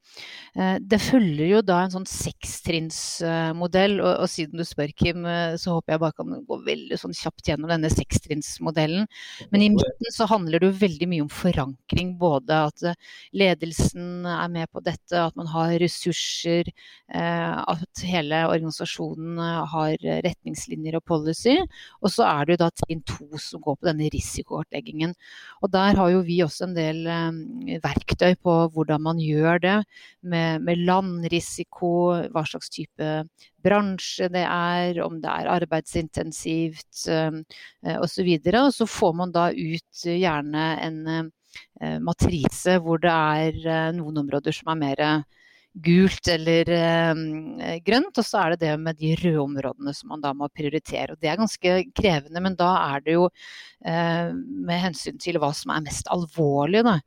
Eh, 0.54 0.76
Det 0.84 1.00
følger 1.02 1.48
jo 1.48 1.62
da 1.66 1.80
en 1.86 1.96
sånn 1.96 2.06
sekstrinnsmodell, 2.12 3.96
og, 4.04 4.12
og 4.26 4.30
siden 4.30 4.60
du 4.60 4.66
spør, 4.68 4.92
Kim, 4.94 5.26
eh, 5.26 5.56
så 5.58 5.78
håper 5.78 5.96
jeg 5.96 6.04
bare 6.04 6.18
kan 6.20 6.38
gå 6.52 6.60
veldig 6.68 7.00
sånn 7.02 7.18
kjapt 7.18 7.50
gjennom 7.50 7.72
denne 7.72 7.90
sekstrinnsmodellen. 7.94 9.08
Men 9.50 9.66
i 9.66 9.72
midten 9.74 10.14
så 10.14 10.28
handler 10.30 10.60
det 10.62 10.70
jo 10.70 10.82
veldig 10.84 11.10
mye 11.16 11.26
om 11.26 11.32
forankring, 11.34 12.14
både 12.20 12.62
at 12.68 12.86
ledelsen 13.34 14.28
er 14.28 14.54
med 14.54 14.70
på 14.76 14.84
dette, 14.86 15.24
at 15.24 15.40
man 15.40 15.50
har 15.56 15.74
ressurser, 15.82 16.70
at 17.08 18.02
hele 18.06 18.44
organisasjonen 18.52 19.47
har 19.74 19.96
retningslinjer 20.26 20.98
og 21.00 21.06
policy. 21.08 21.56
Og 22.02 22.14
så 22.14 22.28
er 22.28 22.46
det 22.46 22.58
jo 22.58 22.62
da 22.64 22.70
trinn 22.74 23.04
to 23.08 23.42
som 23.42 23.64
går 23.64 23.78
på 23.80 23.90
denne 23.90 24.10
risikokartleggingen. 24.14 25.16
Og 25.62 25.72
der 25.74 25.98
har 26.00 26.14
jo 26.14 26.24
vi 26.28 26.42
også 26.46 26.68
en 26.68 26.78
del 26.78 27.04
eh, 27.12 27.78
verktøy 27.84 28.38
på 28.44 28.58
hvordan 28.74 29.04
man 29.08 29.22
gjør 29.22 29.62
det, 29.64 29.78
med, 30.22 30.64
med 30.66 30.84
landrisiko, 30.88 31.92
hva 32.34 32.44
slags 32.48 32.72
type 32.74 33.12
bransje 33.64 34.30
det 34.34 34.44
er, 34.46 35.00
om 35.04 35.20
det 35.24 35.32
er 35.32 35.50
arbeidsintensivt 35.58 37.08
eh, 37.12 37.42
eh, 37.86 37.98
osv. 38.02 38.30
Og 38.54 38.72
så 38.76 38.88
får 38.90 39.18
man 39.18 39.34
da 39.36 39.50
ut 39.52 40.06
eh, 40.06 40.20
gjerne 40.22 40.68
en 40.86 41.02
eh, 41.16 41.98
matrise 42.04 42.78
hvor 42.84 43.02
det 43.04 43.14
er 43.14 43.60
eh, 43.66 43.90
noen 43.98 44.24
områder 44.24 44.56
som 44.56 44.74
er 44.74 44.82
mer 44.84 45.04
gult 45.84 46.28
eller 46.32 46.70
eh, 46.74 47.78
grønt, 47.86 48.18
og 48.18 48.26
så 48.26 48.42
er 48.42 48.54
det 48.54 48.66
det 48.66 48.74
med 48.82 48.98
de 49.00 49.14
røde 49.22 49.44
områdene 49.44 49.94
som 49.96 50.12
man 50.14 50.24
da 50.24 50.34
må 50.38 50.50
prioritere. 50.50 51.14
Og 51.14 51.22
det 51.22 51.32
er 51.32 51.40
ganske 51.40 51.76
krevende, 51.98 52.44
men 52.44 52.58
da 52.60 52.70
er 52.96 53.06
det 53.06 53.18
jo 53.18 53.28
eh, 53.28 54.32
med 54.34 54.84
hensyn 54.84 55.20
til 55.22 55.40
hva 55.42 55.52
som 55.56 55.74
er 55.76 55.86
mest 55.86 56.10
alvorlig. 56.14 56.84
Da. 56.88 56.98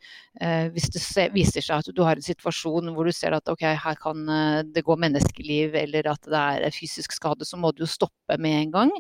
Eh, 0.41 0.71
hvis 0.73 0.89
det 0.89 1.03
se, 1.05 1.27
viser 1.35 1.61
seg 1.61 1.83
at 1.83 1.89
du 1.93 1.99
har 2.01 2.17
en 2.17 2.25
situasjon 2.25 2.89
hvor 2.97 3.05
du 3.05 3.13
ser 3.13 3.35
at 3.37 3.51
ok, 3.53 3.65
her 3.77 3.99
kan 4.01 4.23
eh, 4.25 4.61
det 4.73 4.85
gå 4.87 4.95
menneskeliv, 4.97 5.75
eller 5.77 6.09
at 6.15 6.25
det 6.33 6.45
er 6.65 6.73
fysisk 6.73 7.13
skade, 7.13 7.45
så 7.45 7.59
må 7.61 7.75
du 7.77 7.83
jo 7.85 7.91
stoppe 7.91 8.39
med 8.41 8.57
en 8.63 8.73
gang. 8.73 8.93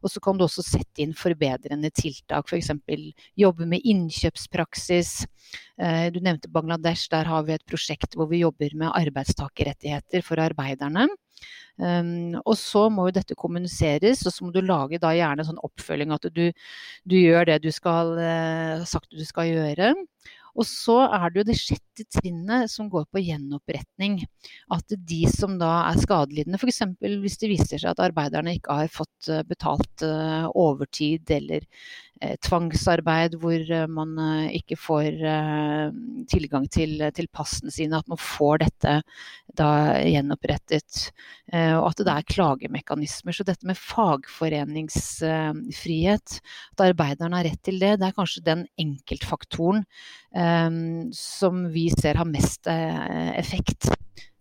Og 0.00 0.12
så 0.12 0.22
kan 0.24 0.40
du 0.40 0.46
også 0.46 0.64
sette 0.64 1.04
inn 1.04 1.12
forbedrende 1.16 1.90
tiltak, 1.92 2.48
f.eks. 2.48 2.72
jobbe 3.36 3.68
med 3.68 3.84
innkjøpspraksis. 3.84 5.12
Eh, 5.76 6.08
Du 6.16 6.22
nevnte 6.24 6.48
Bangladesh, 6.48 7.10
der 7.12 7.28
har 7.28 7.44
vi 7.44 7.58
et 7.58 7.68
prosjekt 7.68 8.16
hvor 8.16 8.30
vi 8.32 8.40
jobber 8.40 8.72
med 8.72 8.94
arbeidstakerrettigheter 8.96 10.24
for 10.24 10.40
arbeiderne. 10.40 11.10
Um, 11.76 12.38
og 12.48 12.54
så 12.56 12.86
må 12.88 13.10
jo 13.10 13.18
dette 13.18 13.36
kommuniseres, 13.36 14.22
og 14.24 14.32
så 14.32 14.46
må 14.46 14.52
du 14.54 14.62
lage 14.64 14.96
da 15.02 15.10
gjerne 15.12 15.44
sånn 15.44 15.60
oppfølging 15.66 16.14
at 16.16 16.24
du, 16.32 16.46
du 17.04 17.16
gjør 17.18 17.50
det 17.50 17.58
du 17.66 17.68
skal 17.74 18.14
uh, 18.16 18.86
sagt 18.88 19.12
du 19.12 19.24
skal 19.28 19.50
gjøre. 19.52 19.92
Og 20.56 20.64
så 20.64 20.96
er 21.12 21.28
det 21.30 21.40
jo 21.40 21.46
det 21.50 21.58
sjette 21.60 22.06
trinnet 22.16 22.70
som 22.72 22.88
går 22.92 23.04
på 23.12 23.22
gjenoppretning. 23.26 24.18
At 24.72 24.94
de 24.96 25.20
som 25.28 25.58
da 25.60 25.72
er 25.90 26.00
skadelidende, 26.00 26.60
f.eks. 26.60 26.82
hvis 27.02 27.38
det 27.42 27.50
viser 27.52 27.76
seg 27.82 27.90
at 27.92 28.02
arbeiderne 28.08 28.56
ikke 28.56 28.78
har 28.80 28.92
fått 28.92 29.30
eh, 29.32 29.44
betalt 29.46 30.04
uh, 30.06 30.48
overtid 30.56 31.28
eller 31.36 31.66
tvangsarbeid 32.44 33.34
hvor 33.40 33.60
man 33.92 34.10
ikke 34.54 34.76
får 34.80 35.10
tilgang 36.30 36.68
til, 36.72 37.10
til, 37.16 37.28
passene 37.34 37.70
sine, 37.74 37.98
at 37.98 38.08
man 38.08 38.18
får 38.20 38.58
dette 38.64 39.02
da 39.56 39.70
gjenopprettet. 40.00 41.12
og 41.52 41.88
at 41.90 41.98
det 42.00 42.12
er 42.12 42.32
klagemekanismer. 42.32 43.32
Så 43.36 43.44
dette 43.46 43.66
med 43.68 43.76
fagforeningsfrihet, 43.80 46.28
at 46.72 46.86
arbeiderne 46.88 47.36
har 47.36 47.44
rett 47.50 47.62
til 47.66 47.76
det, 47.82 47.92
det 48.00 48.06
er 48.08 48.16
kanskje 48.16 48.46
den 48.46 48.62
enkeltfaktoren 48.80 49.80
som 51.16 51.54
vi 51.72 51.84
ser 51.94 52.14
har 52.20 52.28
mest 52.28 52.66
effekt. 52.66 53.88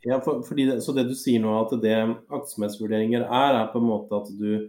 Ja, 0.05 0.19
for, 0.21 0.55
det, 0.55 0.83
så 0.85 0.93
det 0.93 1.07
du 1.09 1.15
sier 1.17 1.41
nå, 1.41 1.49
at 1.63 1.71
det 1.81 1.95
aktsomhetsvurderinger 2.29 3.25
er, 3.25 3.55
er 3.57 3.71
på 3.71 3.81
en 3.81 3.87
måte 3.89 4.19
at 4.19 4.27
du 4.37 4.67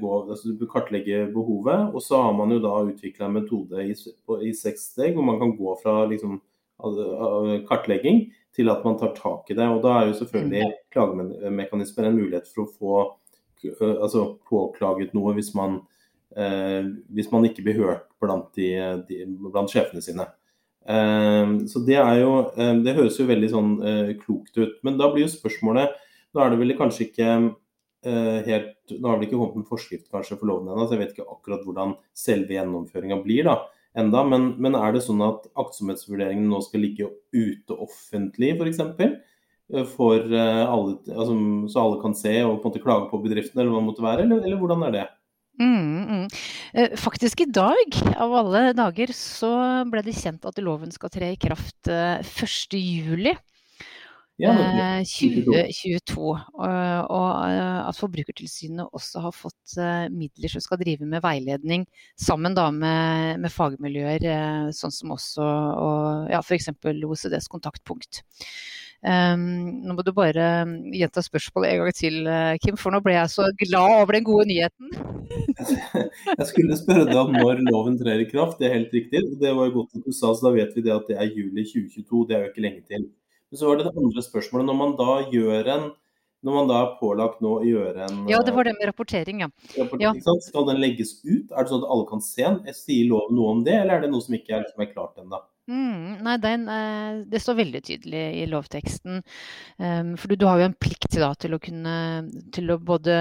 går, 0.00 0.30
altså 0.34 0.54
du 0.58 0.66
kartlegge 0.70 1.26
behovet, 1.34 1.94
og 1.94 2.02
så 2.02 2.20
har 2.26 2.34
man 2.36 2.52
jo 2.54 2.58
da 2.64 2.74
utvikla 2.88 3.28
en 3.28 3.38
metode 3.38 3.84
i, 3.84 3.94
i, 3.94 4.52
seks 4.56 4.90
steg 4.92 5.14
hvor 5.16 5.26
man 5.26 5.38
kan 5.42 5.54
gå 5.58 5.74
fra 5.82 6.00
liksom, 6.10 6.40
kartlegging 7.68 8.26
til 8.56 8.70
at 8.72 8.84
man 8.84 8.96
tar 9.00 9.12
tak 9.16 9.50
i 9.50 9.56
det. 9.56 9.66
og 9.68 9.82
Da 9.84 9.98
er 9.98 10.08
jo 10.08 10.16
selvfølgelig 10.20 10.72
klagemekanismer 10.94 12.08
en 12.08 12.18
mulighet 12.18 12.48
for 12.52 12.64
å 12.64 12.72
få 12.72 12.96
altså, 14.00 14.26
påklaget 14.48 15.14
noe 15.16 15.34
hvis 15.36 15.52
man, 15.56 15.80
eh, 16.36 16.88
hvis 17.12 17.30
man 17.32 17.46
ikke 17.48 17.66
blir 17.66 17.80
hørt 17.82 18.08
blant, 18.22 18.48
de, 18.56 18.70
de, 19.08 19.22
blant 19.48 19.72
sjefene 19.72 20.04
sine. 20.04 20.28
Eh, 20.88 21.52
så 21.68 21.84
Det 21.86 22.00
er 22.00 22.22
jo, 22.22 22.32
det 22.56 22.96
høres 22.96 23.20
jo 23.20 23.28
veldig 23.28 23.52
sånn 23.52 23.76
eh, 23.82 24.16
klokt 24.22 24.56
ut. 24.56 24.80
Men 24.86 25.00
da 25.00 25.10
blir 25.12 25.26
jo 25.26 25.32
spørsmålet 25.32 25.96
Da 26.34 26.44
er 26.44 26.52
det 26.52 26.60
vel 26.60 26.76
kanskje 26.76 27.08
ikke 27.08 27.30
helt 28.46 28.75
Nå 28.94 29.08
har 29.08 29.18
det 29.18 29.28
ikke 29.28 29.38
kommet 29.38 29.60
en 29.60 29.68
forskrift 29.68 30.10
kanskje 30.12 30.38
for 30.38 30.50
loven 30.50 30.70
ennå, 30.70 30.86
så 30.86 30.96
jeg 30.96 31.02
vet 31.04 31.14
ikke 31.16 31.30
akkurat 31.32 31.64
hvordan 31.66 31.96
selve 32.16 32.56
gjennomføringa 32.56 33.18
blir 33.24 33.48
da, 33.48 33.56
enda, 33.98 34.22
men, 34.28 34.52
men, 34.62 34.76
er 34.78 34.94
det 34.94 35.04
sånn 35.06 35.24
at 35.24 35.48
aktsomhetsvurderingen 35.58 36.48
nå 36.50 36.60
skal 36.64 36.84
ligge 36.84 37.10
ute 37.34 37.78
offentlig 37.78 38.54
f.eks.? 38.56 38.82
For, 39.66 39.86
for 39.96 40.26
alle, 40.30 40.98
altså, 41.10 41.36
så 41.72 41.82
alle 41.82 42.02
kan 42.02 42.12
se 42.14 42.36
og 42.44 42.60
på 42.60 42.68
en 42.68 42.70
måte 42.70 42.82
klage 42.84 43.08
på 43.10 43.22
bedriften, 43.24 43.58
eller 43.58 43.72
hva 43.72 43.82
det 43.82 43.88
måtte 43.88 44.04
være, 44.04 44.26
eller, 44.26 44.44
eller 44.46 44.60
hvordan 44.60 44.84
er 44.86 44.94
det? 44.94 45.06
Mm, 45.56 46.04
mm. 46.04 46.26
Faktisk 47.00 47.40
i 47.40 47.48
dag, 47.48 47.98
av 48.20 48.34
alle 48.36 48.62
dager, 48.76 49.12
så 49.16 49.50
ble 49.88 50.04
det 50.04 50.16
kjent 50.18 50.44
at 50.46 50.60
loven 50.62 50.92
skal 50.94 51.12
tre 51.12 51.32
i 51.32 51.40
kraft 51.40 51.88
1.7. 51.88 53.32
Ja, 54.36 54.52
eh, 54.52 55.02
2022. 55.08 56.20
Og, 56.20 57.10
og 57.16 57.28
at 57.88 57.96
Forbrukertilsynet 57.96 58.92
også 58.92 59.22
har 59.24 59.32
fått 59.32 59.76
eh, 59.80 60.06
midler 60.12 60.52
som 60.52 60.64
skal 60.64 60.80
drive 60.82 61.08
med 61.08 61.24
veiledning, 61.24 61.86
sammen 62.20 62.56
da 62.56 62.68
med, 62.74 63.40
med 63.40 63.52
fagmiljøer, 63.52 64.28
eh, 64.28 64.66
sånn 64.76 64.92
som 64.92 65.16
også 65.16 65.46
og, 65.46 66.28
ja, 66.34 66.42
f.eks. 66.44 66.68
OECDs 66.84 67.48
kontaktpunkt. 67.52 68.24
Um, 69.06 69.42
nå 69.86 69.94
må 69.94 70.02
du 70.02 70.08
bare 70.16 70.64
gjenta 70.96 71.22
spørsmålet 71.22 71.68
en 71.70 71.82
gang 71.82 71.94
til, 71.94 72.16
Kim, 72.64 72.78
for 72.80 72.90
nå 72.90 72.98
ble 73.04 73.12
jeg 73.14 73.30
så 73.30 73.44
glad 73.60 74.00
over 74.00 74.16
den 74.16 74.24
gode 74.26 74.48
nyheten. 74.48 74.88
jeg 76.40 76.48
skulle 76.48 76.78
spørre 76.80 77.04
deg 77.06 77.20
om 77.20 77.36
når 77.36 77.60
loven 77.68 78.00
trer 78.00 78.24
i 78.24 78.26
kraft, 78.28 78.58
det 78.58 78.68
er 78.68 78.80
helt 78.80 78.96
riktig. 78.96 79.22
Det 79.38 79.52
var 79.52 79.68
jo 79.68 79.82
godt 79.82 80.00
at 80.00 80.08
du 80.08 80.16
sa, 80.16 80.32
så 80.32 80.48
da 80.48 80.56
vet 80.56 80.74
vi 80.74 80.84
det 80.88 80.96
at 80.96 81.06
det 81.12 81.20
er 81.20 81.30
juli 81.30 81.64
2022. 81.68 82.24
Det 82.26 82.36
er 82.36 82.44
jo 82.44 82.50
ikke 82.50 82.66
lenge 82.66 82.84
til. 82.88 83.06
Men 83.50 83.60
så 83.60 83.70
var 83.70 83.78
det 83.78 83.86
det 83.88 83.94
andre 84.02 84.24
spørsmålet. 84.24 84.68
Når 84.68 84.78
man 84.82 84.98
da 84.98 85.20
gjør 85.32 85.72
en 85.76 85.88
når 86.46 86.54
man 86.54 86.68
da 86.68 86.76
er 86.78 86.92
pålagt 87.00 87.40
nå 87.42 87.56
å 87.58 87.64
gjøre 87.66 88.06
en 88.06 88.18
Ja, 88.30 88.38
det 88.44 88.52
var 88.54 88.68
det 88.68 88.76
med 88.76 88.86
rapportering, 88.90 89.40
ja. 89.42 89.48
Rapportering, 89.74 90.20
ja. 90.22 90.34
Skal 90.44 90.68
den 90.68 90.78
legges 90.82 91.16
ut? 91.24 91.50
Er 91.50 91.64
det 91.64 91.72
sånn 91.72 91.82
at 91.82 91.90
alle 91.90 92.06
kan 92.06 92.22
se 92.22 92.44
den? 92.44 92.60
Sier 92.76 93.08
loven 93.10 93.34
noe 93.38 93.54
om 93.56 93.62
det, 93.66 93.74
eller 93.80 93.96
er 93.96 94.04
det 94.04 94.12
noe 94.12 94.22
som 94.22 94.36
ikke 94.36 94.54
er, 94.54 94.66
som 94.70 94.84
er 94.84 94.92
klart 94.92 95.18
ennå? 95.22 95.40
Mm, 95.66 96.20
nei, 96.22 96.36
den, 96.38 96.68
det 97.26 97.40
står 97.42 97.56
veldig 97.58 97.80
tydelig 97.88 98.22
i 98.38 98.44
lovteksten. 98.46 99.18
Um, 99.82 100.12
for 100.14 100.30
du, 100.30 100.36
du, 100.38 100.44
har 100.46 100.60
jo 100.60 100.68
en 100.68 100.76
plikt 100.78 101.16
da, 101.18 101.32
til 101.34 101.56
å 101.56 101.62
kunne 101.62 101.96
til 102.54 102.70
å 102.70 102.78
både 102.78 103.16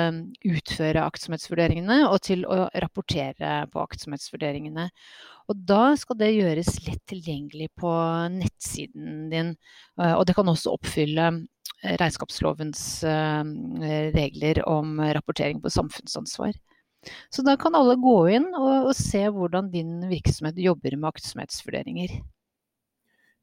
utføre 0.46 1.08
aktsomhetsvurderingene 1.08 2.04
og 2.06 2.20
til 2.28 2.46
å 2.46 2.68
rapportere 2.84 3.64
på 3.74 3.82
aktsomhetsvurderingene. 3.82 4.92
Og 5.52 5.60
da 5.70 5.94
skal 6.00 6.18
det 6.20 6.32
gjøres 6.34 6.72
lett 6.88 7.04
tilgjengelig 7.12 7.70
på 7.78 7.92
nettsiden 8.34 9.28
din. 9.30 9.52
Og 10.02 10.24
det 10.26 10.36
kan 10.38 10.50
også 10.50 10.74
oppfylle 10.74 11.28
regnskapslovens 11.86 13.04
regler 14.16 14.62
om 14.66 14.98
rapportering 15.14 15.62
på 15.62 15.70
samfunnsansvar. 15.74 16.56
Så 17.30 17.44
da 17.46 17.54
kan 17.62 17.76
alle 17.78 17.98
gå 18.02 18.16
inn 18.34 18.48
og, 18.58 18.90
og 18.90 18.96
se 18.98 19.22
hvordan 19.30 19.70
din 19.74 20.00
virksomhet 20.10 20.58
jobber 20.58 20.96
med 20.98 21.12
aktsomhetsvurderinger. 21.12 22.16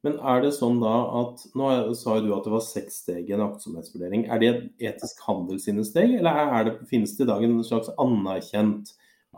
Men 0.02 0.16
er 0.18 0.42
det 0.42 0.50
sånn 0.56 0.80
da 0.82 0.96
at 1.20 1.44
Nå 1.54 1.68
sa 1.94 2.16
jo 2.18 2.24
du 2.24 2.32
at 2.34 2.46
det 2.48 2.54
var 2.56 2.64
seks 2.66 3.04
steg 3.04 3.28
i 3.30 3.36
en 3.36 3.44
aktsomhetsvurdering. 3.44 4.26
Er 4.26 4.42
det 4.42 4.48
et 4.50 4.88
etisk 4.90 5.22
handel 5.28 5.60
sine 5.62 5.86
steg, 5.86 6.16
eller 6.18 6.50
er 6.58 6.66
det, 6.66 6.74
finnes 6.90 7.14
det 7.14 7.28
i 7.28 7.30
dag 7.30 7.46
en 7.46 7.60
slags 7.66 7.92
anerkjent 8.02 8.90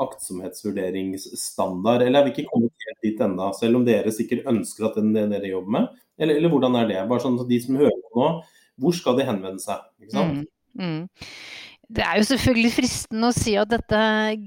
aktsomhetsvurderingsstandard? 0.03 2.01
Eller 2.07 2.19
er 2.21 2.27
vi 2.27 2.33
ikke 2.35 2.51
kommet 2.51 2.87
helt 2.89 3.03
dit 3.07 3.19
ennå, 3.27 3.47
selv 3.59 3.75
om 3.81 3.85
dere 3.87 4.11
sikkert 4.15 4.49
ønsker 4.51 4.83
at 4.89 4.97
den 4.99 5.09
dere 5.15 5.51
jobber 5.51 5.73
med? 5.79 5.85
Eller, 6.19 6.35
eller, 6.39 6.51
hvordan 6.53 6.75
er 6.79 6.87
det? 6.91 7.09
Bare 7.11 7.25
sånn 7.25 7.41
at 7.43 7.51
de 7.51 7.59
som 7.63 7.81
hører 7.81 8.01
på 8.07 8.13
nå, 8.21 8.29
hvor 8.83 8.93
skal 8.97 9.15
de 9.19 9.29
henvende 9.29 9.63
seg? 9.63 9.79
Ikke 10.03 10.15
sant? 10.15 10.33
Mm, 10.79 10.83
mm. 10.83 11.03
Det 11.95 12.03
er 12.03 12.15
jo 12.19 12.27
selvfølgelig 12.31 12.73
fristende 12.75 13.29
å 13.29 13.37
si 13.37 13.53
at 13.61 13.71
dette 13.71 14.01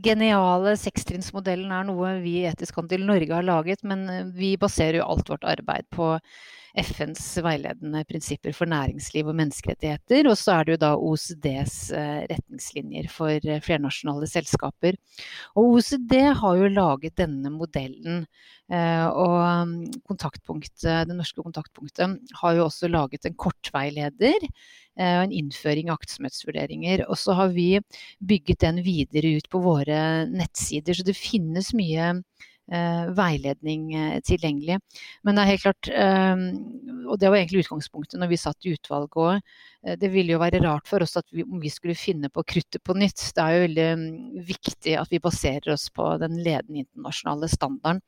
geniale 0.04 0.72
sekstrinnsmodellen 0.80 1.72
er 1.72 1.84
noe 1.88 2.08
vi 2.24 2.34
i 2.42 2.48
Etisk 2.50 2.80
handel 2.82 3.01
Norge 3.08 3.36
har 3.36 3.46
laget, 3.46 3.80
men 3.88 4.00
vi 4.36 4.50
baserer 4.60 4.98
jo 5.01 5.10
alt 5.13 5.30
vårt 5.32 5.46
arbeid 5.48 5.86
på 5.94 6.06
FNs 6.77 7.24
veiledende 7.41 8.03
prinsipper 8.10 8.53
for 8.55 8.69
næringsliv 8.69 9.29
og 9.31 9.38
menneskerettigheter. 9.39 10.29
Og 10.29 10.38
så 10.38 10.57
er 10.57 10.67
det 10.67 10.75
jo 10.75 10.81
da 10.84 10.91
OECDs 10.96 11.77
eh, 11.98 12.19
retningslinjer 12.29 13.10
for 13.12 13.34
eh, 13.34 13.62
flernasjonale 13.65 14.29
selskaper. 14.29 14.98
Og 15.57 15.77
OECD 15.77 16.15
har 16.41 16.60
jo 16.62 16.72
laget 16.74 17.17
denne 17.17 17.51
modellen. 17.53 18.25
Eh, 18.69 19.07
og 19.07 19.39
mm, 19.69 20.03
kontaktpunktet, 20.10 21.07
det 21.10 21.17
norske 21.17 21.41
kontaktpunktet 21.41 22.36
har 22.41 22.57
jo 22.57 22.67
også 22.67 22.91
laget 22.91 23.25
en 23.25 23.38
kortveileder 23.38 24.51
og 24.98 25.27
en 25.27 25.34
innføring 25.36 25.91
av 25.91 26.00
aktsomhetsvurderinger. 26.00 27.03
Og 27.05 27.19
så 27.22 27.36
har 27.38 27.51
vi 27.53 27.75
bygget 28.17 28.63
den 28.63 28.79
videre 28.81 29.36
ut 29.38 29.46
på 29.53 29.62
våre 29.62 30.00
nettsider. 30.25 30.98
Så 30.98 31.05
det 31.05 31.13
finnes 31.13 31.69
mye 31.77 32.15
veiledning 32.68 33.94
eh, 33.96 34.20
tilgjengelig. 34.26 34.80
Men 35.24 35.38
det 35.38 35.44
er 35.44 35.52
helt 35.54 35.64
klart, 35.64 35.90
eh, 35.90 36.44
og 37.08 37.20
det 37.22 37.32
var 37.32 37.40
egentlig 37.40 37.66
utgangspunktet 37.66 38.20
når 38.20 38.32
vi 38.34 38.40
satt 38.42 38.68
i 38.68 38.76
utvalget 38.76 39.20
òg, 39.24 39.52
det 40.02 40.10
ville 40.12 40.34
jo 40.34 40.40
være 40.42 40.60
rart 40.66 40.90
for 40.90 41.00
oss 41.06 41.16
at 41.16 41.24
vi, 41.32 41.46
om 41.46 41.62
vi 41.64 41.70
skulle 41.72 41.96
finne 41.96 42.28
på 42.34 42.42
kruttet 42.44 42.82
på 42.84 42.96
nytt. 42.98 43.22
Det 43.38 43.40
er 43.40 43.54
jo 43.54 43.62
veldig 43.62 43.86
mm, 44.02 44.08
viktig 44.50 44.96
at 45.00 45.14
vi 45.14 45.22
baserer 45.24 45.70
oss 45.72 45.86
på 45.96 46.10
den 46.20 46.36
ledende 46.44 46.82
internasjonale 46.82 47.48
standarden. 47.48 48.02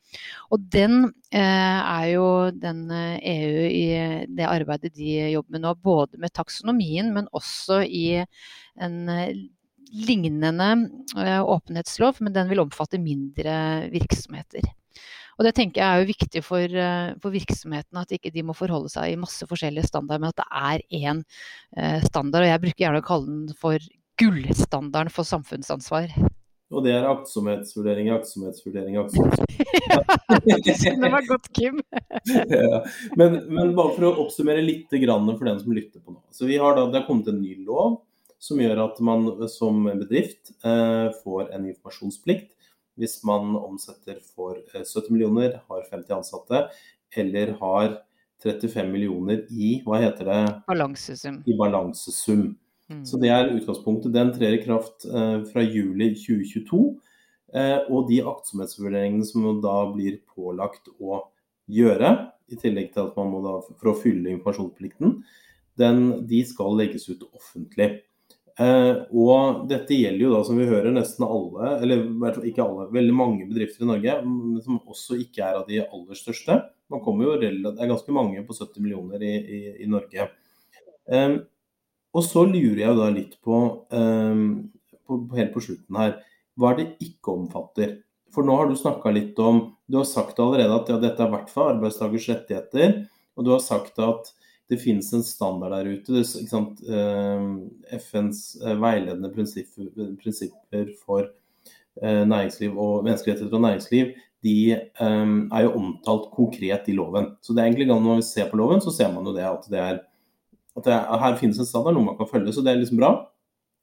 Og 0.51 0.65
den 0.73 1.13
er 1.31 2.09
jo 2.09 2.25
den 2.51 2.81
EU 2.91 3.63
i 3.69 3.85
det 4.27 4.49
arbeidet 4.49 4.91
de 4.97 5.13
jobber 5.31 5.55
med 5.55 5.63
nå, 5.63 5.75
både 5.79 6.19
med 6.19 6.33
taksonomien, 6.35 7.13
men 7.15 7.31
også 7.37 7.79
i 7.85 8.25
en 8.81 8.99
lignende 9.89 10.67
eh, 11.17 11.39
åpenhetslov, 11.41 12.19
men 12.23 12.35
den 12.35 12.49
vil 12.51 12.61
omfatte 12.63 13.01
mindre 13.01 13.89
virksomheter. 13.93 14.67
Og 15.39 15.45
Det 15.47 15.53
tenker 15.55 15.79
jeg 15.79 15.87
er 15.87 16.01
jo 16.01 16.09
viktig 16.09 16.41
for, 16.43 16.79
eh, 16.81 17.13
for 17.23 17.31
virksomhetene, 17.31 18.01
at 18.03 18.11
ikke 18.11 18.33
de 18.33 18.43
må 18.43 18.55
forholde 18.57 18.91
seg 18.91 19.13
i 19.13 19.19
masse 19.19 19.45
forskjellige 19.47 19.87
standarder, 19.87 20.19
men 20.19 20.33
at 20.33 20.41
det 20.41 20.49
er 20.51 20.79
én 20.99 21.23
eh, 21.77 22.01
standard. 22.03 22.43
og 22.43 22.51
Jeg 22.51 22.63
bruker 22.65 22.83
gjerne 22.83 22.99
å 22.99 23.07
kalle 23.07 23.25
den 23.31 23.55
for 23.55 23.79
gullstandarden 24.19 25.13
for 25.15 25.23
samfunnsansvar. 25.23 26.11
Og 26.69 26.83
det 26.85 26.91
er 26.93 27.07
aktsomhetsvurdering, 27.07 28.11
aktsomhetsvurdering, 28.13 28.99
aktsomhetsvurdering. 29.01 30.99
det 31.01 31.11
var 31.15 31.25
godt, 31.25 31.47
Kim. 31.55 31.79
ja. 32.27 32.83
men, 33.15 33.39
men, 33.47 33.71
bare 33.79 33.95
for 33.95 34.05
å 34.05 34.11
oppsummere 34.25 34.61
litt 34.61 34.91
for 34.91 35.47
den 35.47 35.63
som 35.63 35.73
lytter 35.73 36.03
på 36.03 36.13
nå. 36.13 36.19
Så 36.35 36.45
vi 36.51 36.59
har 36.61 36.75
da, 36.77 36.85
Det 36.91 36.99
har 36.99 37.07
kommet 37.07 37.31
en 37.31 37.41
ny 37.41 37.55
lov 37.63 38.03
som 38.39 38.61
gjør 38.61 38.85
at 38.85 39.01
man 39.03 39.27
som 39.51 39.83
bedrift 39.89 40.53
eh, 40.63 41.09
får 41.23 41.51
en 41.55 41.67
informasjonsplikt 41.67 42.55
hvis 42.99 43.19
man 43.27 43.55
omsetter 43.55 44.19
for 44.35 44.59
70 44.73 44.83
eh, 44.83 45.11
millioner, 45.13 45.59
har 45.69 45.85
50 45.91 46.15
ansatte 46.17 46.63
eller 47.15 47.55
har 47.61 47.99
35 48.43 48.91
millioner 48.91 49.43
i 49.51 49.77
hva 49.85 49.99
heter 50.03 50.27
det? 50.27 50.39
Balansesum. 50.67 51.41
I 51.47 51.55
balansesum. 51.59 52.43
Mm. 52.89 53.03
Så 53.05 53.19
Det 53.21 53.29
er 53.29 53.51
utgangspunktet. 53.53 54.13
Den 54.13 54.33
trer 54.35 54.57
i 54.57 54.63
kraft 54.63 55.05
eh, 55.05 55.39
fra 55.51 55.63
juli 55.63 56.13
2022. 56.15 56.81
Eh, 57.53 57.79
og 57.89 58.09
de 58.09 58.21
aktsomhetsvurderingene 58.23 59.25
som 59.25 59.47
da 59.63 59.77
blir 59.93 60.19
pålagt 60.35 60.91
å 60.99 61.23
gjøre, 61.69 62.13
i 62.49 62.57
tillegg 62.57 62.93
til 62.93 63.05
at 63.05 63.17
man 63.17 63.29
må 63.29 63.43
da 63.45 63.59
for 63.61 63.91
å 63.91 63.97
fylle 63.99 64.31
informasjonsplikten, 64.33 65.19
den, 65.79 65.99
de 66.27 66.39
skal 66.49 66.75
legges 66.79 67.05
ut 67.11 67.27
offentlig. 67.29 67.99
Eh, 68.59 68.95
og 69.15 69.67
dette 69.69 69.95
gjelder 69.95 70.25
jo 70.25 70.31
da, 70.33 70.39
som 70.43 70.57
vi 70.59 70.67
hører, 70.67 70.91
nesten 70.91 71.23
alle, 71.23 71.77
eller 71.79 72.41
ikke 72.49 72.65
alle, 72.65 72.89
veldig 72.91 73.15
mange 73.15 73.45
bedrifter 73.47 73.85
i 73.85 73.87
Norge 73.87 74.17
som 74.65 74.81
også 74.81 75.19
ikke 75.23 75.45
er 75.45 75.61
av 75.61 75.69
de 75.69 75.79
aller 75.85 76.19
største. 76.19 76.57
Man 76.91 77.03
kommer 77.05 77.29
jo 77.29 77.37
Det 77.39 77.77
er 77.77 77.91
ganske 77.93 78.11
mange 78.11 78.43
på 78.43 78.57
70 78.57 78.83
millioner 78.83 79.23
i, 79.23 79.35
i, 79.39 79.61
i 79.85 79.87
Norge. 79.87 80.27
Eh, 81.07 81.37
og 82.09 82.25
så 82.25 82.43
lurer 82.49 82.83
jeg 82.83 82.97
da 82.97 83.07
litt 83.13 83.37
på, 83.45 83.61
eh, 83.95 84.43
på, 85.07 85.21
helt 85.37 85.55
på 85.55 85.63
slutten 85.63 86.01
her, 86.01 86.17
hva 86.59 86.73
er 86.73 86.81
det 86.81 86.89
ikke 87.05 87.37
omfatter? 87.37 87.99
For 88.33 88.45
nå 88.45 88.57
har 88.59 88.67
du 88.69 88.75
snakka 88.77 89.09
litt 89.15 89.39
om 89.41 89.69
Du 89.89 89.97
har 89.97 90.05
sagt 90.05 90.37
allerede 90.37 90.75
at 90.75 90.89
ja, 90.91 90.99
dette 91.01 91.23
er 91.23 91.31
i 91.31 91.33
hvert 91.33 91.49
fall 91.49 91.71
arbeidstakers 91.71 92.27
rettigheter. 92.29 92.91
Og 93.39 93.47
du 93.47 93.55
har 93.55 93.63
sagt 93.63 93.97
at 94.03 94.27
det 94.69 94.77
finnes 94.77 95.13
en 95.13 95.23
standard 95.25 95.73
der 95.73 95.87
ute. 95.89 96.13
Det, 96.13 96.23
eh, 96.93 97.99
FNs 97.99 98.41
eh, 98.61 98.75
veiledende 98.77 99.31
prinsipper, 99.33 99.89
prinsipper 100.21 100.91
for 101.01 101.25
eh, 102.01 102.25
næringsliv 102.27 102.77
og 102.77 103.05
menneskerettigheter 103.07 103.57
og 103.57 103.65
næringsliv 103.65 104.11
de 104.39 104.71
er 104.71 105.63
jo 105.65 105.73
omtalt 105.75 106.29
konkret 106.31 106.85
i 106.87 106.93
loven. 106.95 107.25
Så 107.43 107.51
det 107.51 107.59
er 107.59 107.65
egentlig 107.65 107.87
Når 107.87 107.99
man 107.99 108.21
ser 108.23 108.47
på 108.49 108.55
loven, 108.55 108.79
så 108.79 108.91
ser 108.91 109.11
man 109.11 109.25
jo 109.25 109.33
det 109.35 109.43
at, 109.43 109.65
det 109.67 109.79
er, 109.79 109.97
at 110.77 110.85
det 110.85 110.93
er, 110.93 111.17
her 111.19 111.35
finnes 111.35 111.59
en 111.59 111.67
standard, 111.67 111.97
noe 111.97 112.05
man 112.05 112.15
kan 112.15 112.29
følge. 112.29 112.53
Så 112.55 112.63
det 112.63 112.71
er 112.71 112.79
liksom 112.79 113.01
bra. 113.01 113.09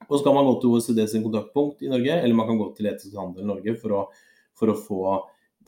Og 0.09 0.14
så 0.16 0.25
kan 0.25 0.35
man 0.35 0.46
gå 0.46 0.55
til 0.61 0.70
OECD 0.72 1.03
sin 1.11 1.27
kontaktpunkt 1.27 1.85
i 1.85 1.90
Norge, 1.92 2.16
eller 2.22 2.38
man 2.38 2.49
kan 2.49 2.57
gå 2.57 2.70
til 2.72 2.88
Etisk 2.88 3.18
handel 3.20 3.44
Norge 3.44 3.77
for 3.83 3.99
å, 3.99 4.03
for 4.57 4.72
å, 4.72 4.79
få, 4.81 5.03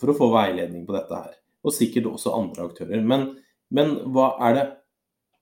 for 0.01 0.15
å 0.15 0.17
få 0.17 0.31
veiledning 0.33 0.89
på 0.89 0.97
dette 0.97 1.21
her. 1.21 1.37
Og 1.69 1.75
sikkert 1.75 2.09
også 2.09 2.33
andre 2.39 2.71
aktører. 2.71 3.05
Men, 3.05 3.35
men 3.69 3.93
hva 4.09 4.31
er 4.49 4.57
det 4.57 4.67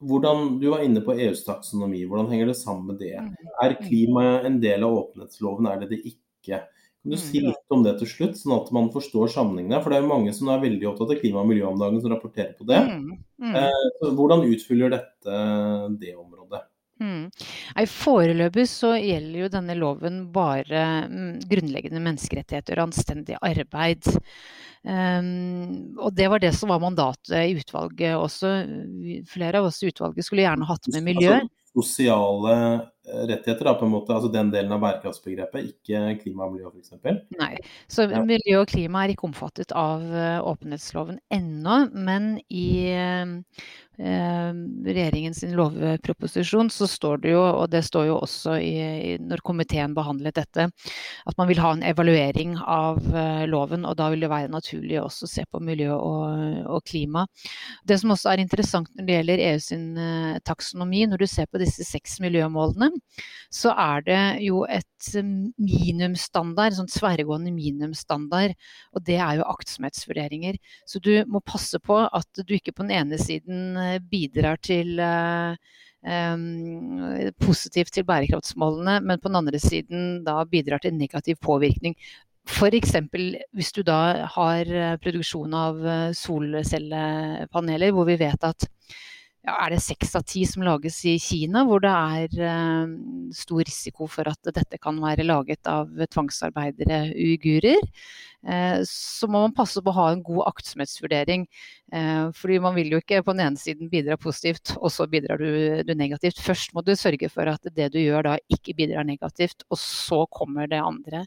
hvordan, 0.00 0.58
Du 0.60 0.68
var 0.70 0.84
inne 0.84 1.00
på 1.00 1.14
EUs 1.16 1.44
taksonomi. 1.46 2.04
Hvordan 2.06 2.30
henger 2.32 2.52
det 2.52 2.58
sammen 2.58 2.92
med 2.92 2.98
det? 3.00 3.16
Mm. 3.16 3.34
Er 3.64 3.76
klima 3.80 4.24
en 4.44 4.60
del 4.60 4.84
av 4.84 4.96
åpenhetsloven, 5.02 5.68
er 5.70 5.80
det 5.82 5.90
det 5.94 6.02
ikke? 6.12 6.62
Kan 7.06 7.14
du 7.14 7.16
si 7.22 7.38
mm. 7.38 7.46
litt 7.46 7.74
om 7.74 7.84
det 7.86 7.94
til 8.00 8.08
slutt, 8.10 8.38
sånn 8.40 8.56
at 8.58 8.70
man 8.74 8.90
forstår 8.90 9.30
sammenhengene? 9.30 9.78
For 9.82 9.92
det 9.92 9.98
er 9.98 10.04
jo 10.04 10.10
mange 10.10 10.32
som 10.36 10.50
er 10.50 10.64
veldig 10.64 10.88
opptatt 10.90 11.14
av 11.14 11.20
klima 11.20 11.44
og 11.44 11.50
miljø 11.52 11.68
om 11.68 11.78
dagen, 11.78 12.00
som 12.02 12.12
rapporterer 12.12 12.52
på 12.58 12.66
det. 12.68 12.82
Mm. 12.82 13.54
Eh, 13.62 14.10
hvordan 14.18 14.42
utfyller 14.50 14.92
dette 14.96 15.38
det 16.02 16.16
området? 16.16 16.35
Mm. 17.02 17.26
Foreløpig 17.92 18.66
så 18.70 18.94
gjelder 18.96 19.42
jo 19.42 19.50
denne 19.52 19.76
loven 19.78 20.22
bare 20.34 20.84
grunnleggende 21.48 22.02
menneskerettigheter 22.04 22.80
og 22.80 22.88
anstendig 22.88 23.36
arbeid. 23.40 24.08
Um, 24.86 25.96
og 25.98 26.12
det 26.14 26.28
var 26.30 26.38
det 26.38 26.52
som 26.54 26.70
var 26.70 26.78
mandatet 26.78 27.34
i 27.40 27.56
utvalget 27.58 28.14
også. 28.14 28.52
Flere 29.26 29.58
av 29.58 29.70
oss 29.72 29.82
i 29.82 29.90
utvalget 29.90 30.26
skulle 30.26 30.46
gjerne 30.46 30.68
hatt 30.68 30.86
med 30.94 31.08
miljø. 31.08 31.32
Altså, 31.40 31.66
sosiale 31.76 32.52
eh, 33.04 33.24
rettigheter, 33.28 33.64
da, 33.64 33.74
på 33.76 33.84
en 33.84 33.92
måte, 33.92 34.14
altså 34.14 34.30
den 34.32 34.48
delen 34.52 34.72
av 34.72 34.80
bærekraftsbegrepet, 34.80 35.66
ikke 35.74 36.14
klima 36.22 36.46
og 36.46 36.54
miljø 36.54 36.70
f.eks.? 36.70 37.26
Nei, 37.36 37.52
så 37.92 38.06
ja. 38.08 38.22
miljø 38.24 38.62
og 38.62 38.70
klima 38.70 39.04
er 39.04 39.12
ikke 39.12 39.28
omfattet 39.28 39.74
av 39.76 40.04
uh, 40.08 40.38
åpenhetsloven 40.48 41.18
ennå. 41.36 41.80
Men 41.92 42.36
i 42.48 42.68
uh, 42.96 43.36
regjeringens 43.98 45.40
lovproposisjon 45.56 46.68
så 46.70 46.88
står 46.90 47.22
det 47.22 47.32
jo, 47.32 47.40
og 47.40 47.70
det 47.72 47.82
står 47.86 48.08
jo 48.10 48.18
også 48.20 48.58
i, 48.60 49.16
når 49.22 49.42
komiteen 49.46 49.94
behandlet 49.96 50.36
dette, 50.36 50.66
at 50.68 51.38
man 51.38 51.48
vil 51.48 51.60
ha 51.64 51.72
en 51.74 51.84
evaluering 51.86 52.56
av 52.60 53.00
uh, 53.08 53.44
loven. 53.48 53.86
Og 53.88 53.96
da 53.98 54.10
vil 54.12 54.24
det 54.24 54.32
være 54.32 54.52
naturlig 54.52 54.98
også 55.00 55.26
å 55.26 55.32
se 55.32 55.46
på 55.48 55.62
miljø 55.64 55.94
og, 55.96 56.66
og, 56.66 56.82
klima. 56.86 57.24
Det 57.88 57.98
som 58.02 58.12
også 58.14 58.34
er 58.34 58.44
interessant 58.44 58.90
når 58.94 59.08
det 59.08 59.16
gjelder 59.16 59.44
EU 59.46 59.62
sin 59.64 59.86
taksonomi, 60.46 61.06
når 61.08 61.24
du 61.24 61.26
ser 61.30 61.48
på 61.50 61.60
disse 61.62 61.86
seks 61.86 62.20
miljømålene, 62.22 62.92
så 63.52 63.72
er 63.72 64.04
det 64.06 64.20
jo 64.44 64.64
et 64.68 64.84
minimumsstandard, 65.16 66.76
sånn 66.76 66.90
tverrgående 66.90 67.52
minimumsstandard, 67.54 68.54
og 68.92 69.04
det 69.06 69.18
er 69.22 69.40
jo 69.40 69.48
aktsomhetsvurderinger. 69.48 70.58
Så 70.88 71.00
du 71.02 71.12
må 71.30 71.40
passe 71.46 71.80
på 71.82 71.98
at 72.04 72.42
du 72.42 72.54
ikke 72.56 72.74
på 72.76 72.86
den 72.86 72.94
ene 72.96 73.20
siden 73.20 73.76
eh, 73.80 73.85
bidrar 74.10 74.62
til 74.62 75.00
Um, 76.06 77.32
positivt 77.42 77.90
til 77.96 78.04
bærekraftsmålene, 78.06 79.00
men 79.02 79.18
på 79.18 79.26
den 79.26 79.38
andre 79.40 79.58
siden 79.58 80.20
da 80.22 80.36
bidrar 80.46 80.78
til 80.78 80.94
negativ 80.94 81.34
påvirkning. 81.42 81.96
F.eks. 82.46 82.92
hvis 83.50 83.72
du 83.74 83.80
da 83.82 84.28
har 84.36 84.70
produksjon 85.02 85.56
av 85.58 85.80
solcellepaneler, 86.14 87.90
hvor 87.90 88.06
vi 88.06 88.20
vet 88.22 88.46
at 88.46 88.68
ja, 89.46 89.54
er 89.62 89.76
det 89.76 89.82
seks 89.84 90.16
av 90.18 90.24
ti 90.26 90.42
som 90.48 90.64
lages 90.66 90.96
i 91.06 91.12
Kina, 91.22 91.62
hvor 91.68 91.82
det 91.84 91.92
er 91.92 92.40
eh, 92.48 92.94
stor 93.36 93.62
risiko 93.62 94.08
for 94.10 94.26
at 94.26 94.50
dette 94.56 94.80
kan 94.82 94.98
være 95.02 95.26
laget 95.26 95.70
av 95.70 95.92
tvangsarbeidere 96.10 97.12
uigurer. 97.14 97.86
Eh, 98.42 98.80
så 98.90 99.28
må 99.30 99.44
man 99.44 99.54
passe 99.54 99.78
på 99.82 99.92
å 99.92 99.98
ha 100.00 100.08
en 100.10 100.24
god 100.26 100.48
aktsomhetsvurdering. 100.50 101.46
Eh, 101.94 102.24
fordi 102.34 102.58
man 102.64 102.74
vil 102.74 102.90
jo 102.96 103.00
ikke 103.02 103.22
på 103.22 103.36
den 103.36 103.44
ene 103.46 103.62
siden 103.62 103.92
bidra 103.92 104.18
positivt, 104.18 104.74
og 104.80 104.90
så 104.90 105.06
bidrar 105.10 105.38
du, 105.38 105.48
du, 105.86 105.94
negativt. 105.94 106.42
Først 106.42 106.74
må 106.74 106.82
du 106.82 106.96
sørge 106.98 107.30
for 107.30 107.46
at 107.54 107.70
det 107.78 107.92
du 107.94 108.00
gjør 108.02 108.32
da 108.32 108.36
ikke 108.50 108.74
bidrar 108.82 109.06
negativt, 109.06 109.62
og 109.70 109.78
så 109.78 110.24
kommer 110.34 110.66
det 110.70 110.82
andre. 110.82 111.22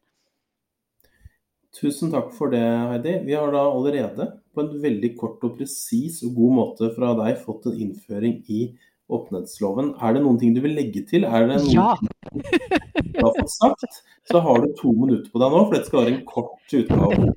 Tusen 1.78 2.12
takk 2.14 2.32
for 2.34 2.52
det, 2.54 2.62
Heidi. 2.62 3.20
Vi 3.28 3.36
har 3.38 3.52
da 3.54 3.64
allerede 3.70 4.26
på 4.56 4.64
en 4.64 4.72
veldig 4.82 5.12
kort 5.20 5.44
og 5.46 5.58
presis 5.60 6.22
og 6.26 6.38
god 6.38 6.56
måte 6.58 6.90
fra 6.96 7.14
deg 7.20 7.42
fått 7.44 7.68
en 7.70 7.82
innføring 7.86 8.40
i 8.50 8.62
åpenhetsloven. 9.10 9.94
Er 10.02 10.16
det 10.16 10.24
noen 10.24 10.40
ting 10.42 10.56
du 10.56 10.62
vil 10.66 10.76
legge 10.78 11.04
til? 11.10 11.26
Er 11.26 11.48
det 11.50 11.60
noen 11.62 11.76
ja. 11.76 11.92
du 12.00 13.22
har 13.22 13.36
fått 13.38 13.54
sagt? 13.54 14.02
Så 14.30 14.42
har 14.46 14.64
du 14.64 14.74
to 14.78 14.94
minutter 14.94 15.30
på 15.34 15.42
deg 15.42 15.54
nå, 15.54 15.62
for 15.66 15.78
dette 15.78 15.90
skal 15.90 16.04
være 16.04 16.16
en 16.16 16.26
kort 16.30 16.78
utgave. 16.82 17.34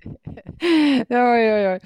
Oi, 1.23 1.43
oi, 1.53 1.63
oi. 1.75 1.79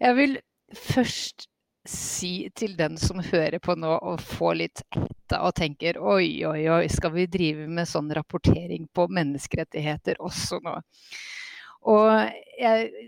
Jeg 0.00 0.14
vil 0.16 0.38
først 0.74 1.48
si 1.88 2.32
til 2.56 2.74
den 2.76 2.98
som 3.00 3.20
hører 3.24 3.58
på 3.64 3.74
nå 3.78 3.94
og 3.96 4.20
får 4.20 4.58
litt 4.60 4.82
etta 5.28 5.42
og 5.44 5.54
tenker 5.56 5.98
oi, 6.00 6.44
oi, 6.48 6.68
oi, 6.72 6.86
skal 6.88 7.12
vi 7.12 7.26
drive 7.28 7.66
med 7.68 7.88
sånn 7.88 8.08
rapportering 8.16 8.86
på 8.92 9.08
menneskerettigheter 9.12 10.20
også 10.24 10.60
nå? 10.64 10.78
Og 11.86 12.10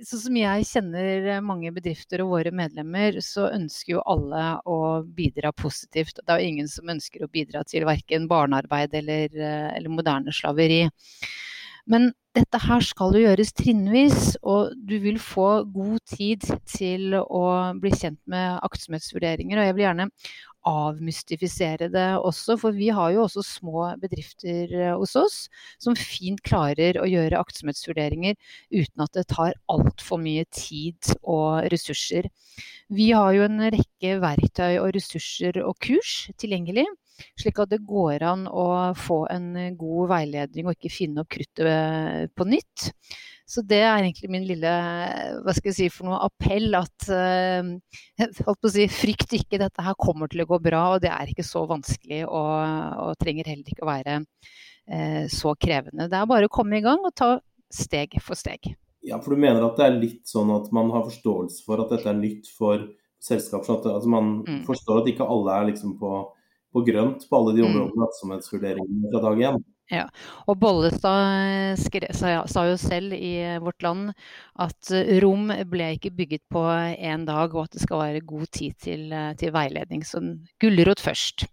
sånn 0.07 0.23
som 0.23 0.37
jeg 0.39 0.67
kjenner 0.69 1.41
mange 1.43 1.73
bedrifter 1.75 2.23
og 2.23 2.37
våre 2.37 2.53
medlemmer, 2.55 3.19
så 3.25 3.49
ønsker 3.51 3.97
jo 3.97 4.05
alle 4.09 4.45
å 4.63 4.79
bidra 5.05 5.51
positivt. 5.53 6.23
Det 6.23 6.33
er 6.33 6.43
jo 6.43 6.53
ingen 6.55 6.71
som 6.71 6.93
ønsker 6.93 7.27
å 7.27 7.33
bidra 7.33 7.65
til 7.67 7.89
verken 7.89 8.29
barnearbeid 8.31 8.95
eller, 9.03 9.35
eller 9.75 9.91
moderne 9.93 10.35
slaveri. 10.35 10.85
Men 11.91 12.13
dette 12.37 12.61
her 12.63 12.85
skal 12.87 13.17
jo 13.17 13.25
gjøres 13.25 13.51
trinnvis, 13.59 14.37
og 14.47 14.77
du 14.87 14.95
vil 15.03 15.19
få 15.19 15.65
god 15.75 15.99
tid 16.13 16.47
til 16.71 17.17
å 17.19 17.45
bli 17.81 17.91
kjent 17.91 18.21
med 18.31 18.61
aktsomhetsvurderinger. 18.69 19.59
Og 19.59 19.67
jeg 19.67 19.77
vil 19.77 19.87
gjerne 19.89 20.07
avmystifisere 20.69 21.89
det 21.93 22.07
også. 22.19 22.57
For 22.61 22.77
vi 22.77 22.91
har 22.95 23.13
jo 23.15 23.25
også 23.25 23.45
små 23.47 23.87
bedrifter 24.01 24.75
eh, 24.77 24.95
hos 24.99 25.17
oss 25.19 25.39
som 25.83 25.99
fint 25.99 26.43
klarer 26.47 27.01
å 27.01 27.09
gjøre 27.09 27.41
aktsomhetsvurderinger 27.41 28.37
uten 28.71 29.05
at 29.05 29.17
det 29.17 29.29
tar 29.33 29.57
altfor 29.73 30.21
mye 30.23 30.47
tid 30.55 31.15
og 31.23 31.71
ressurser. 31.73 32.31
Vi 32.91 33.11
har 33.15 33.33
jo 33.37 33.47
en 33.47 33.63
rekke 33.73 34.17
verktøy 34.23 34.81
og 34.83 34.93
ressurser 34.97 35.63
og 35.65 35.79
kurs 35.83 36.29
tilgjengelig. 36.41 36.87
Slik 37.39 37.59
at 37.61 37.73
det 37.73 37.83
går 37.89 38.23
an 38.25 38.47
å 38.49 38.93
få 38.97 39.25
en 39.33 39.53
god 39.79 40.13
veiledning 40.15 40.69
og 40.69 40.77
ikke 40.77 40.93
finne 40.93 41.25
opp 41.25 41.33
kruttet 41.35 41.69
eh, 41.69 42.25
på 42.33 42.47
nytt. 42.49 42.91
Så 43.51 43.65
det 43.67 43.81
er 43.83 43.99
egentlig 43.99 44.31
min 44.31 44.45
lille 44.47 44.73
hva 45.43 45.55
skal 45.57 45.73
jeg 45.73 45.77
si 45.77 45.87
for 45.91 46.07
noe 46.07 46.21
appell 46.23 46.77
at 46.79 47.09
uh, 47.11 47.71
holdt 48.47 48.61
på 48.63 48.71
å 48.71 48.75
si, 48.77 48.87
frykt 48.95 49.35
ikke, 49.41 49.59
dette 49.59 49.83
her 49.83 49.97
kommer 49.99 50.31
til 50.31 50.45
å 50.45 50.49
gå 50.53 50.61
bra. 50.63 50.85
Og 50.95 51.03
det 51.03 51.11
er 51.11 51.33
ikke 51.33 51.47
så 51.47 51.65
vanskelig 51.71 52.23
og, 52.29 52.53
og 53.09 53.17
trenger 53.23 53.51
heller 53.51 53.75
ikke 53.75 53.87
å 53.87 53.91
være 53.91 54.21
uh, 54.23 55.25
så 55.33 55.57
krevende. 55.59 56.07
Det 56.13 56.21
er 56.21 56.31
bare 56.31 56.47
å 56.47 56.55
komme 56.61 56.79
i 56.79 56.85
gang 56.85 57.03
og 57.03 57.17
ta 57.19 57.35
steg 57.71 58.15
for 58.23 58.39
steg. 58.39 58.73
Ja, 59.03 59.19
for 59.19 59.35
du 59.35 59.43
mener 59.43 59.65
at 59.65 59.79
det 59.81 59.87
er 59.87 59.99
litt 59.99 60.29
sånn 60.29 60.51
at 60.55 60.69
man 60.77 60.91
har 60.93 61.07
forståelse 61.09 61.65
for 61.67 61.83
at 61.83 61.93
dette 61.95 62.11
er 62.11 62.19
nytt 62.19 62.51
for 62.53 62.85
selskap, 63.21 63.65
sånn 63.67 63.81
at 63.81 63.89
altså 63.95 64.13
man 64.13 64.33
mm. 64.45 64.63
forstår 64.69 65.03
at 65.03 65.11
ikke 65.11 65.27
alle 65.29 65.57
er 65.57 65.69
liksom 65.71 65.97
på, 66.01 66.13
på 66.75 66.83
grønt 66.87 67.27
på 67.29 67.39
alle 67.39 67.57
de 67.57 67.65
mm. 67.65 67.69
områdene, 67.69 67.99
mm. 67.99 68.07
aktsomhetsvurderingene 68.07 69.13
fra 69.13 69.23
dag 69.27 69.45
én? 69.51 69.63
Ja, 69.91 70.05
og 70.47 70.61
Bollestad 70.63 71.81
sa, 72.15 72.35
sa, 72.47 72.67
jo 72.69 72.77
selv 72.79 73.15
i 73.17 73.59
Vårt 73.59 73.83
Land 73.83 74.13
at 74.63 74.93
rom 75.25 75.51
ble 75.67 75.93
ikke 75.97 76.15
bygget 76.15 76.45
på 76.47 76.63
én 76.95 77.27
dag, 77.27 77.51
og 77.57 77.65
at 77.67 77.75
det 77.75 77.83
skal 77.83 78.05
være 78.05 78.27
god 78.27 78.47
tid 78.55 78.77
til, 78.79 79.09
til 79.41 79.57
veiledning. 79.57 80.07
Så 80.07 80.23
gulrot 80.63 81.03
først. 81.03 81.49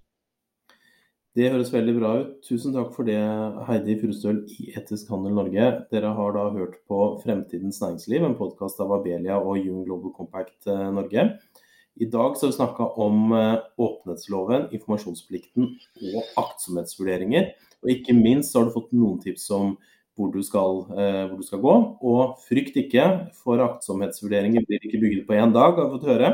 Det 1.37 1.51
høres 1.53 1.69
veldig 1.69 1.93
bra 1.99 2.11
ut. 2.17 2.29
Tusen 2.47 2.73
takk 2.73 2.95
for 2.95 3.05
det, 3.05 3.19
Heidi 3.67 3.93
Furustøl 4.01 4.39
i 4.57 4.71
Etisk 4.79 5.11
handel 5.13 5.35
Norge. 5.37 5.67
Dere 5.91 6.09
har 6.17 6.31
da 6.33 6.47
hørt 6.55 6.79
på 6.89 6.97
Fremtidens 7.21 7.77
næringsliv, 7.83 8.25
en 8.25 8.33
podkast 8.39 8.81
av 8.81 8.95
Abelia 8.95 9.37
og 9.37 9.59
Young 9.59 9.83
Global 9.85 10.15
Compact 10.17 10.65
eh, 10.65 10.87
Norge. 10.95 11.27
I 12.01 12.07
dag 12.09 12.33
så 12.33 12.47
har 12.47 12.51
vi 12.51 12.57
snakka 12.57 12.87
om 13.05 13.35
eh, 13.37 13.59
åpenhetsloven, 13.85 14.65
informasjonsplikten 14.79 15.69
og 16.15 16.33
aktsomhetsvurderinger. 16.41 17.51
Og 17.87 17.93
ikke 17.95 18.15
minst 18.17 18.51
så 18.51 18.59
har 18.59 18.67
du 18.67 18.75
fått 18.75 18.91
noen 18.91 19.21
tips 19.23 19.47
om 19.55 19.77
hvor 20.17 20.33
du 20.33 20.41
skal, 20.43 20.81
eh, 20.97 21.23
hvor 21.29 21.37
du 21.39 21.45
skal 21.47 21.61
gå. 21.63 21.75
Og 22.03 22.35
frykt 22.43 22.75
ikke, 22.75 23.31
for 23.39 23.63
aktsomhetsvurderinger 23.63 24.65
blir 24.67 24.83
ikke 24.83 24.99
bygget 24.99 25.27
på 25.29 25.37
én 25.37 25.53
dag, 25.55 25.77
har 25.77 25.87
vi 25.87 25.95
fått 25.95 26.09
høre. 26.11 26.33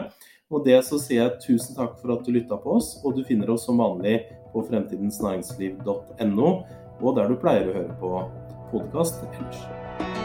Og 0.49 0.65
det 0.65 0.79
så 0.87 0.97
sier 1.01 1.21
jeg 1.21 1.41
tusen 1.45 1.77
takk 1.77 1.99
for 2.01 2.15
at 2.15 2.25
du 2.25 2.33
lytta 2.33 2.57
på 2.57 2.77
oss, 2.79 2.95
og 3.03 3.17
du 3.17 3.23
finner 3.27 3.49
oss 3.53 3.65
som 3.67 3.77
vanlig 3.77 4.23
på 4.53 4.65
fremtidensnæringsliv.no, 4.69 6.49
og 7.01 7.15
der 7.17 7.29
du 7.29 7.39
pleier 7.41 7.69
å 7.69 7.77
høre 7.79 7.97
på 8.01 8.11
podkast 8.73 9.25
ellers. 9.33 10.22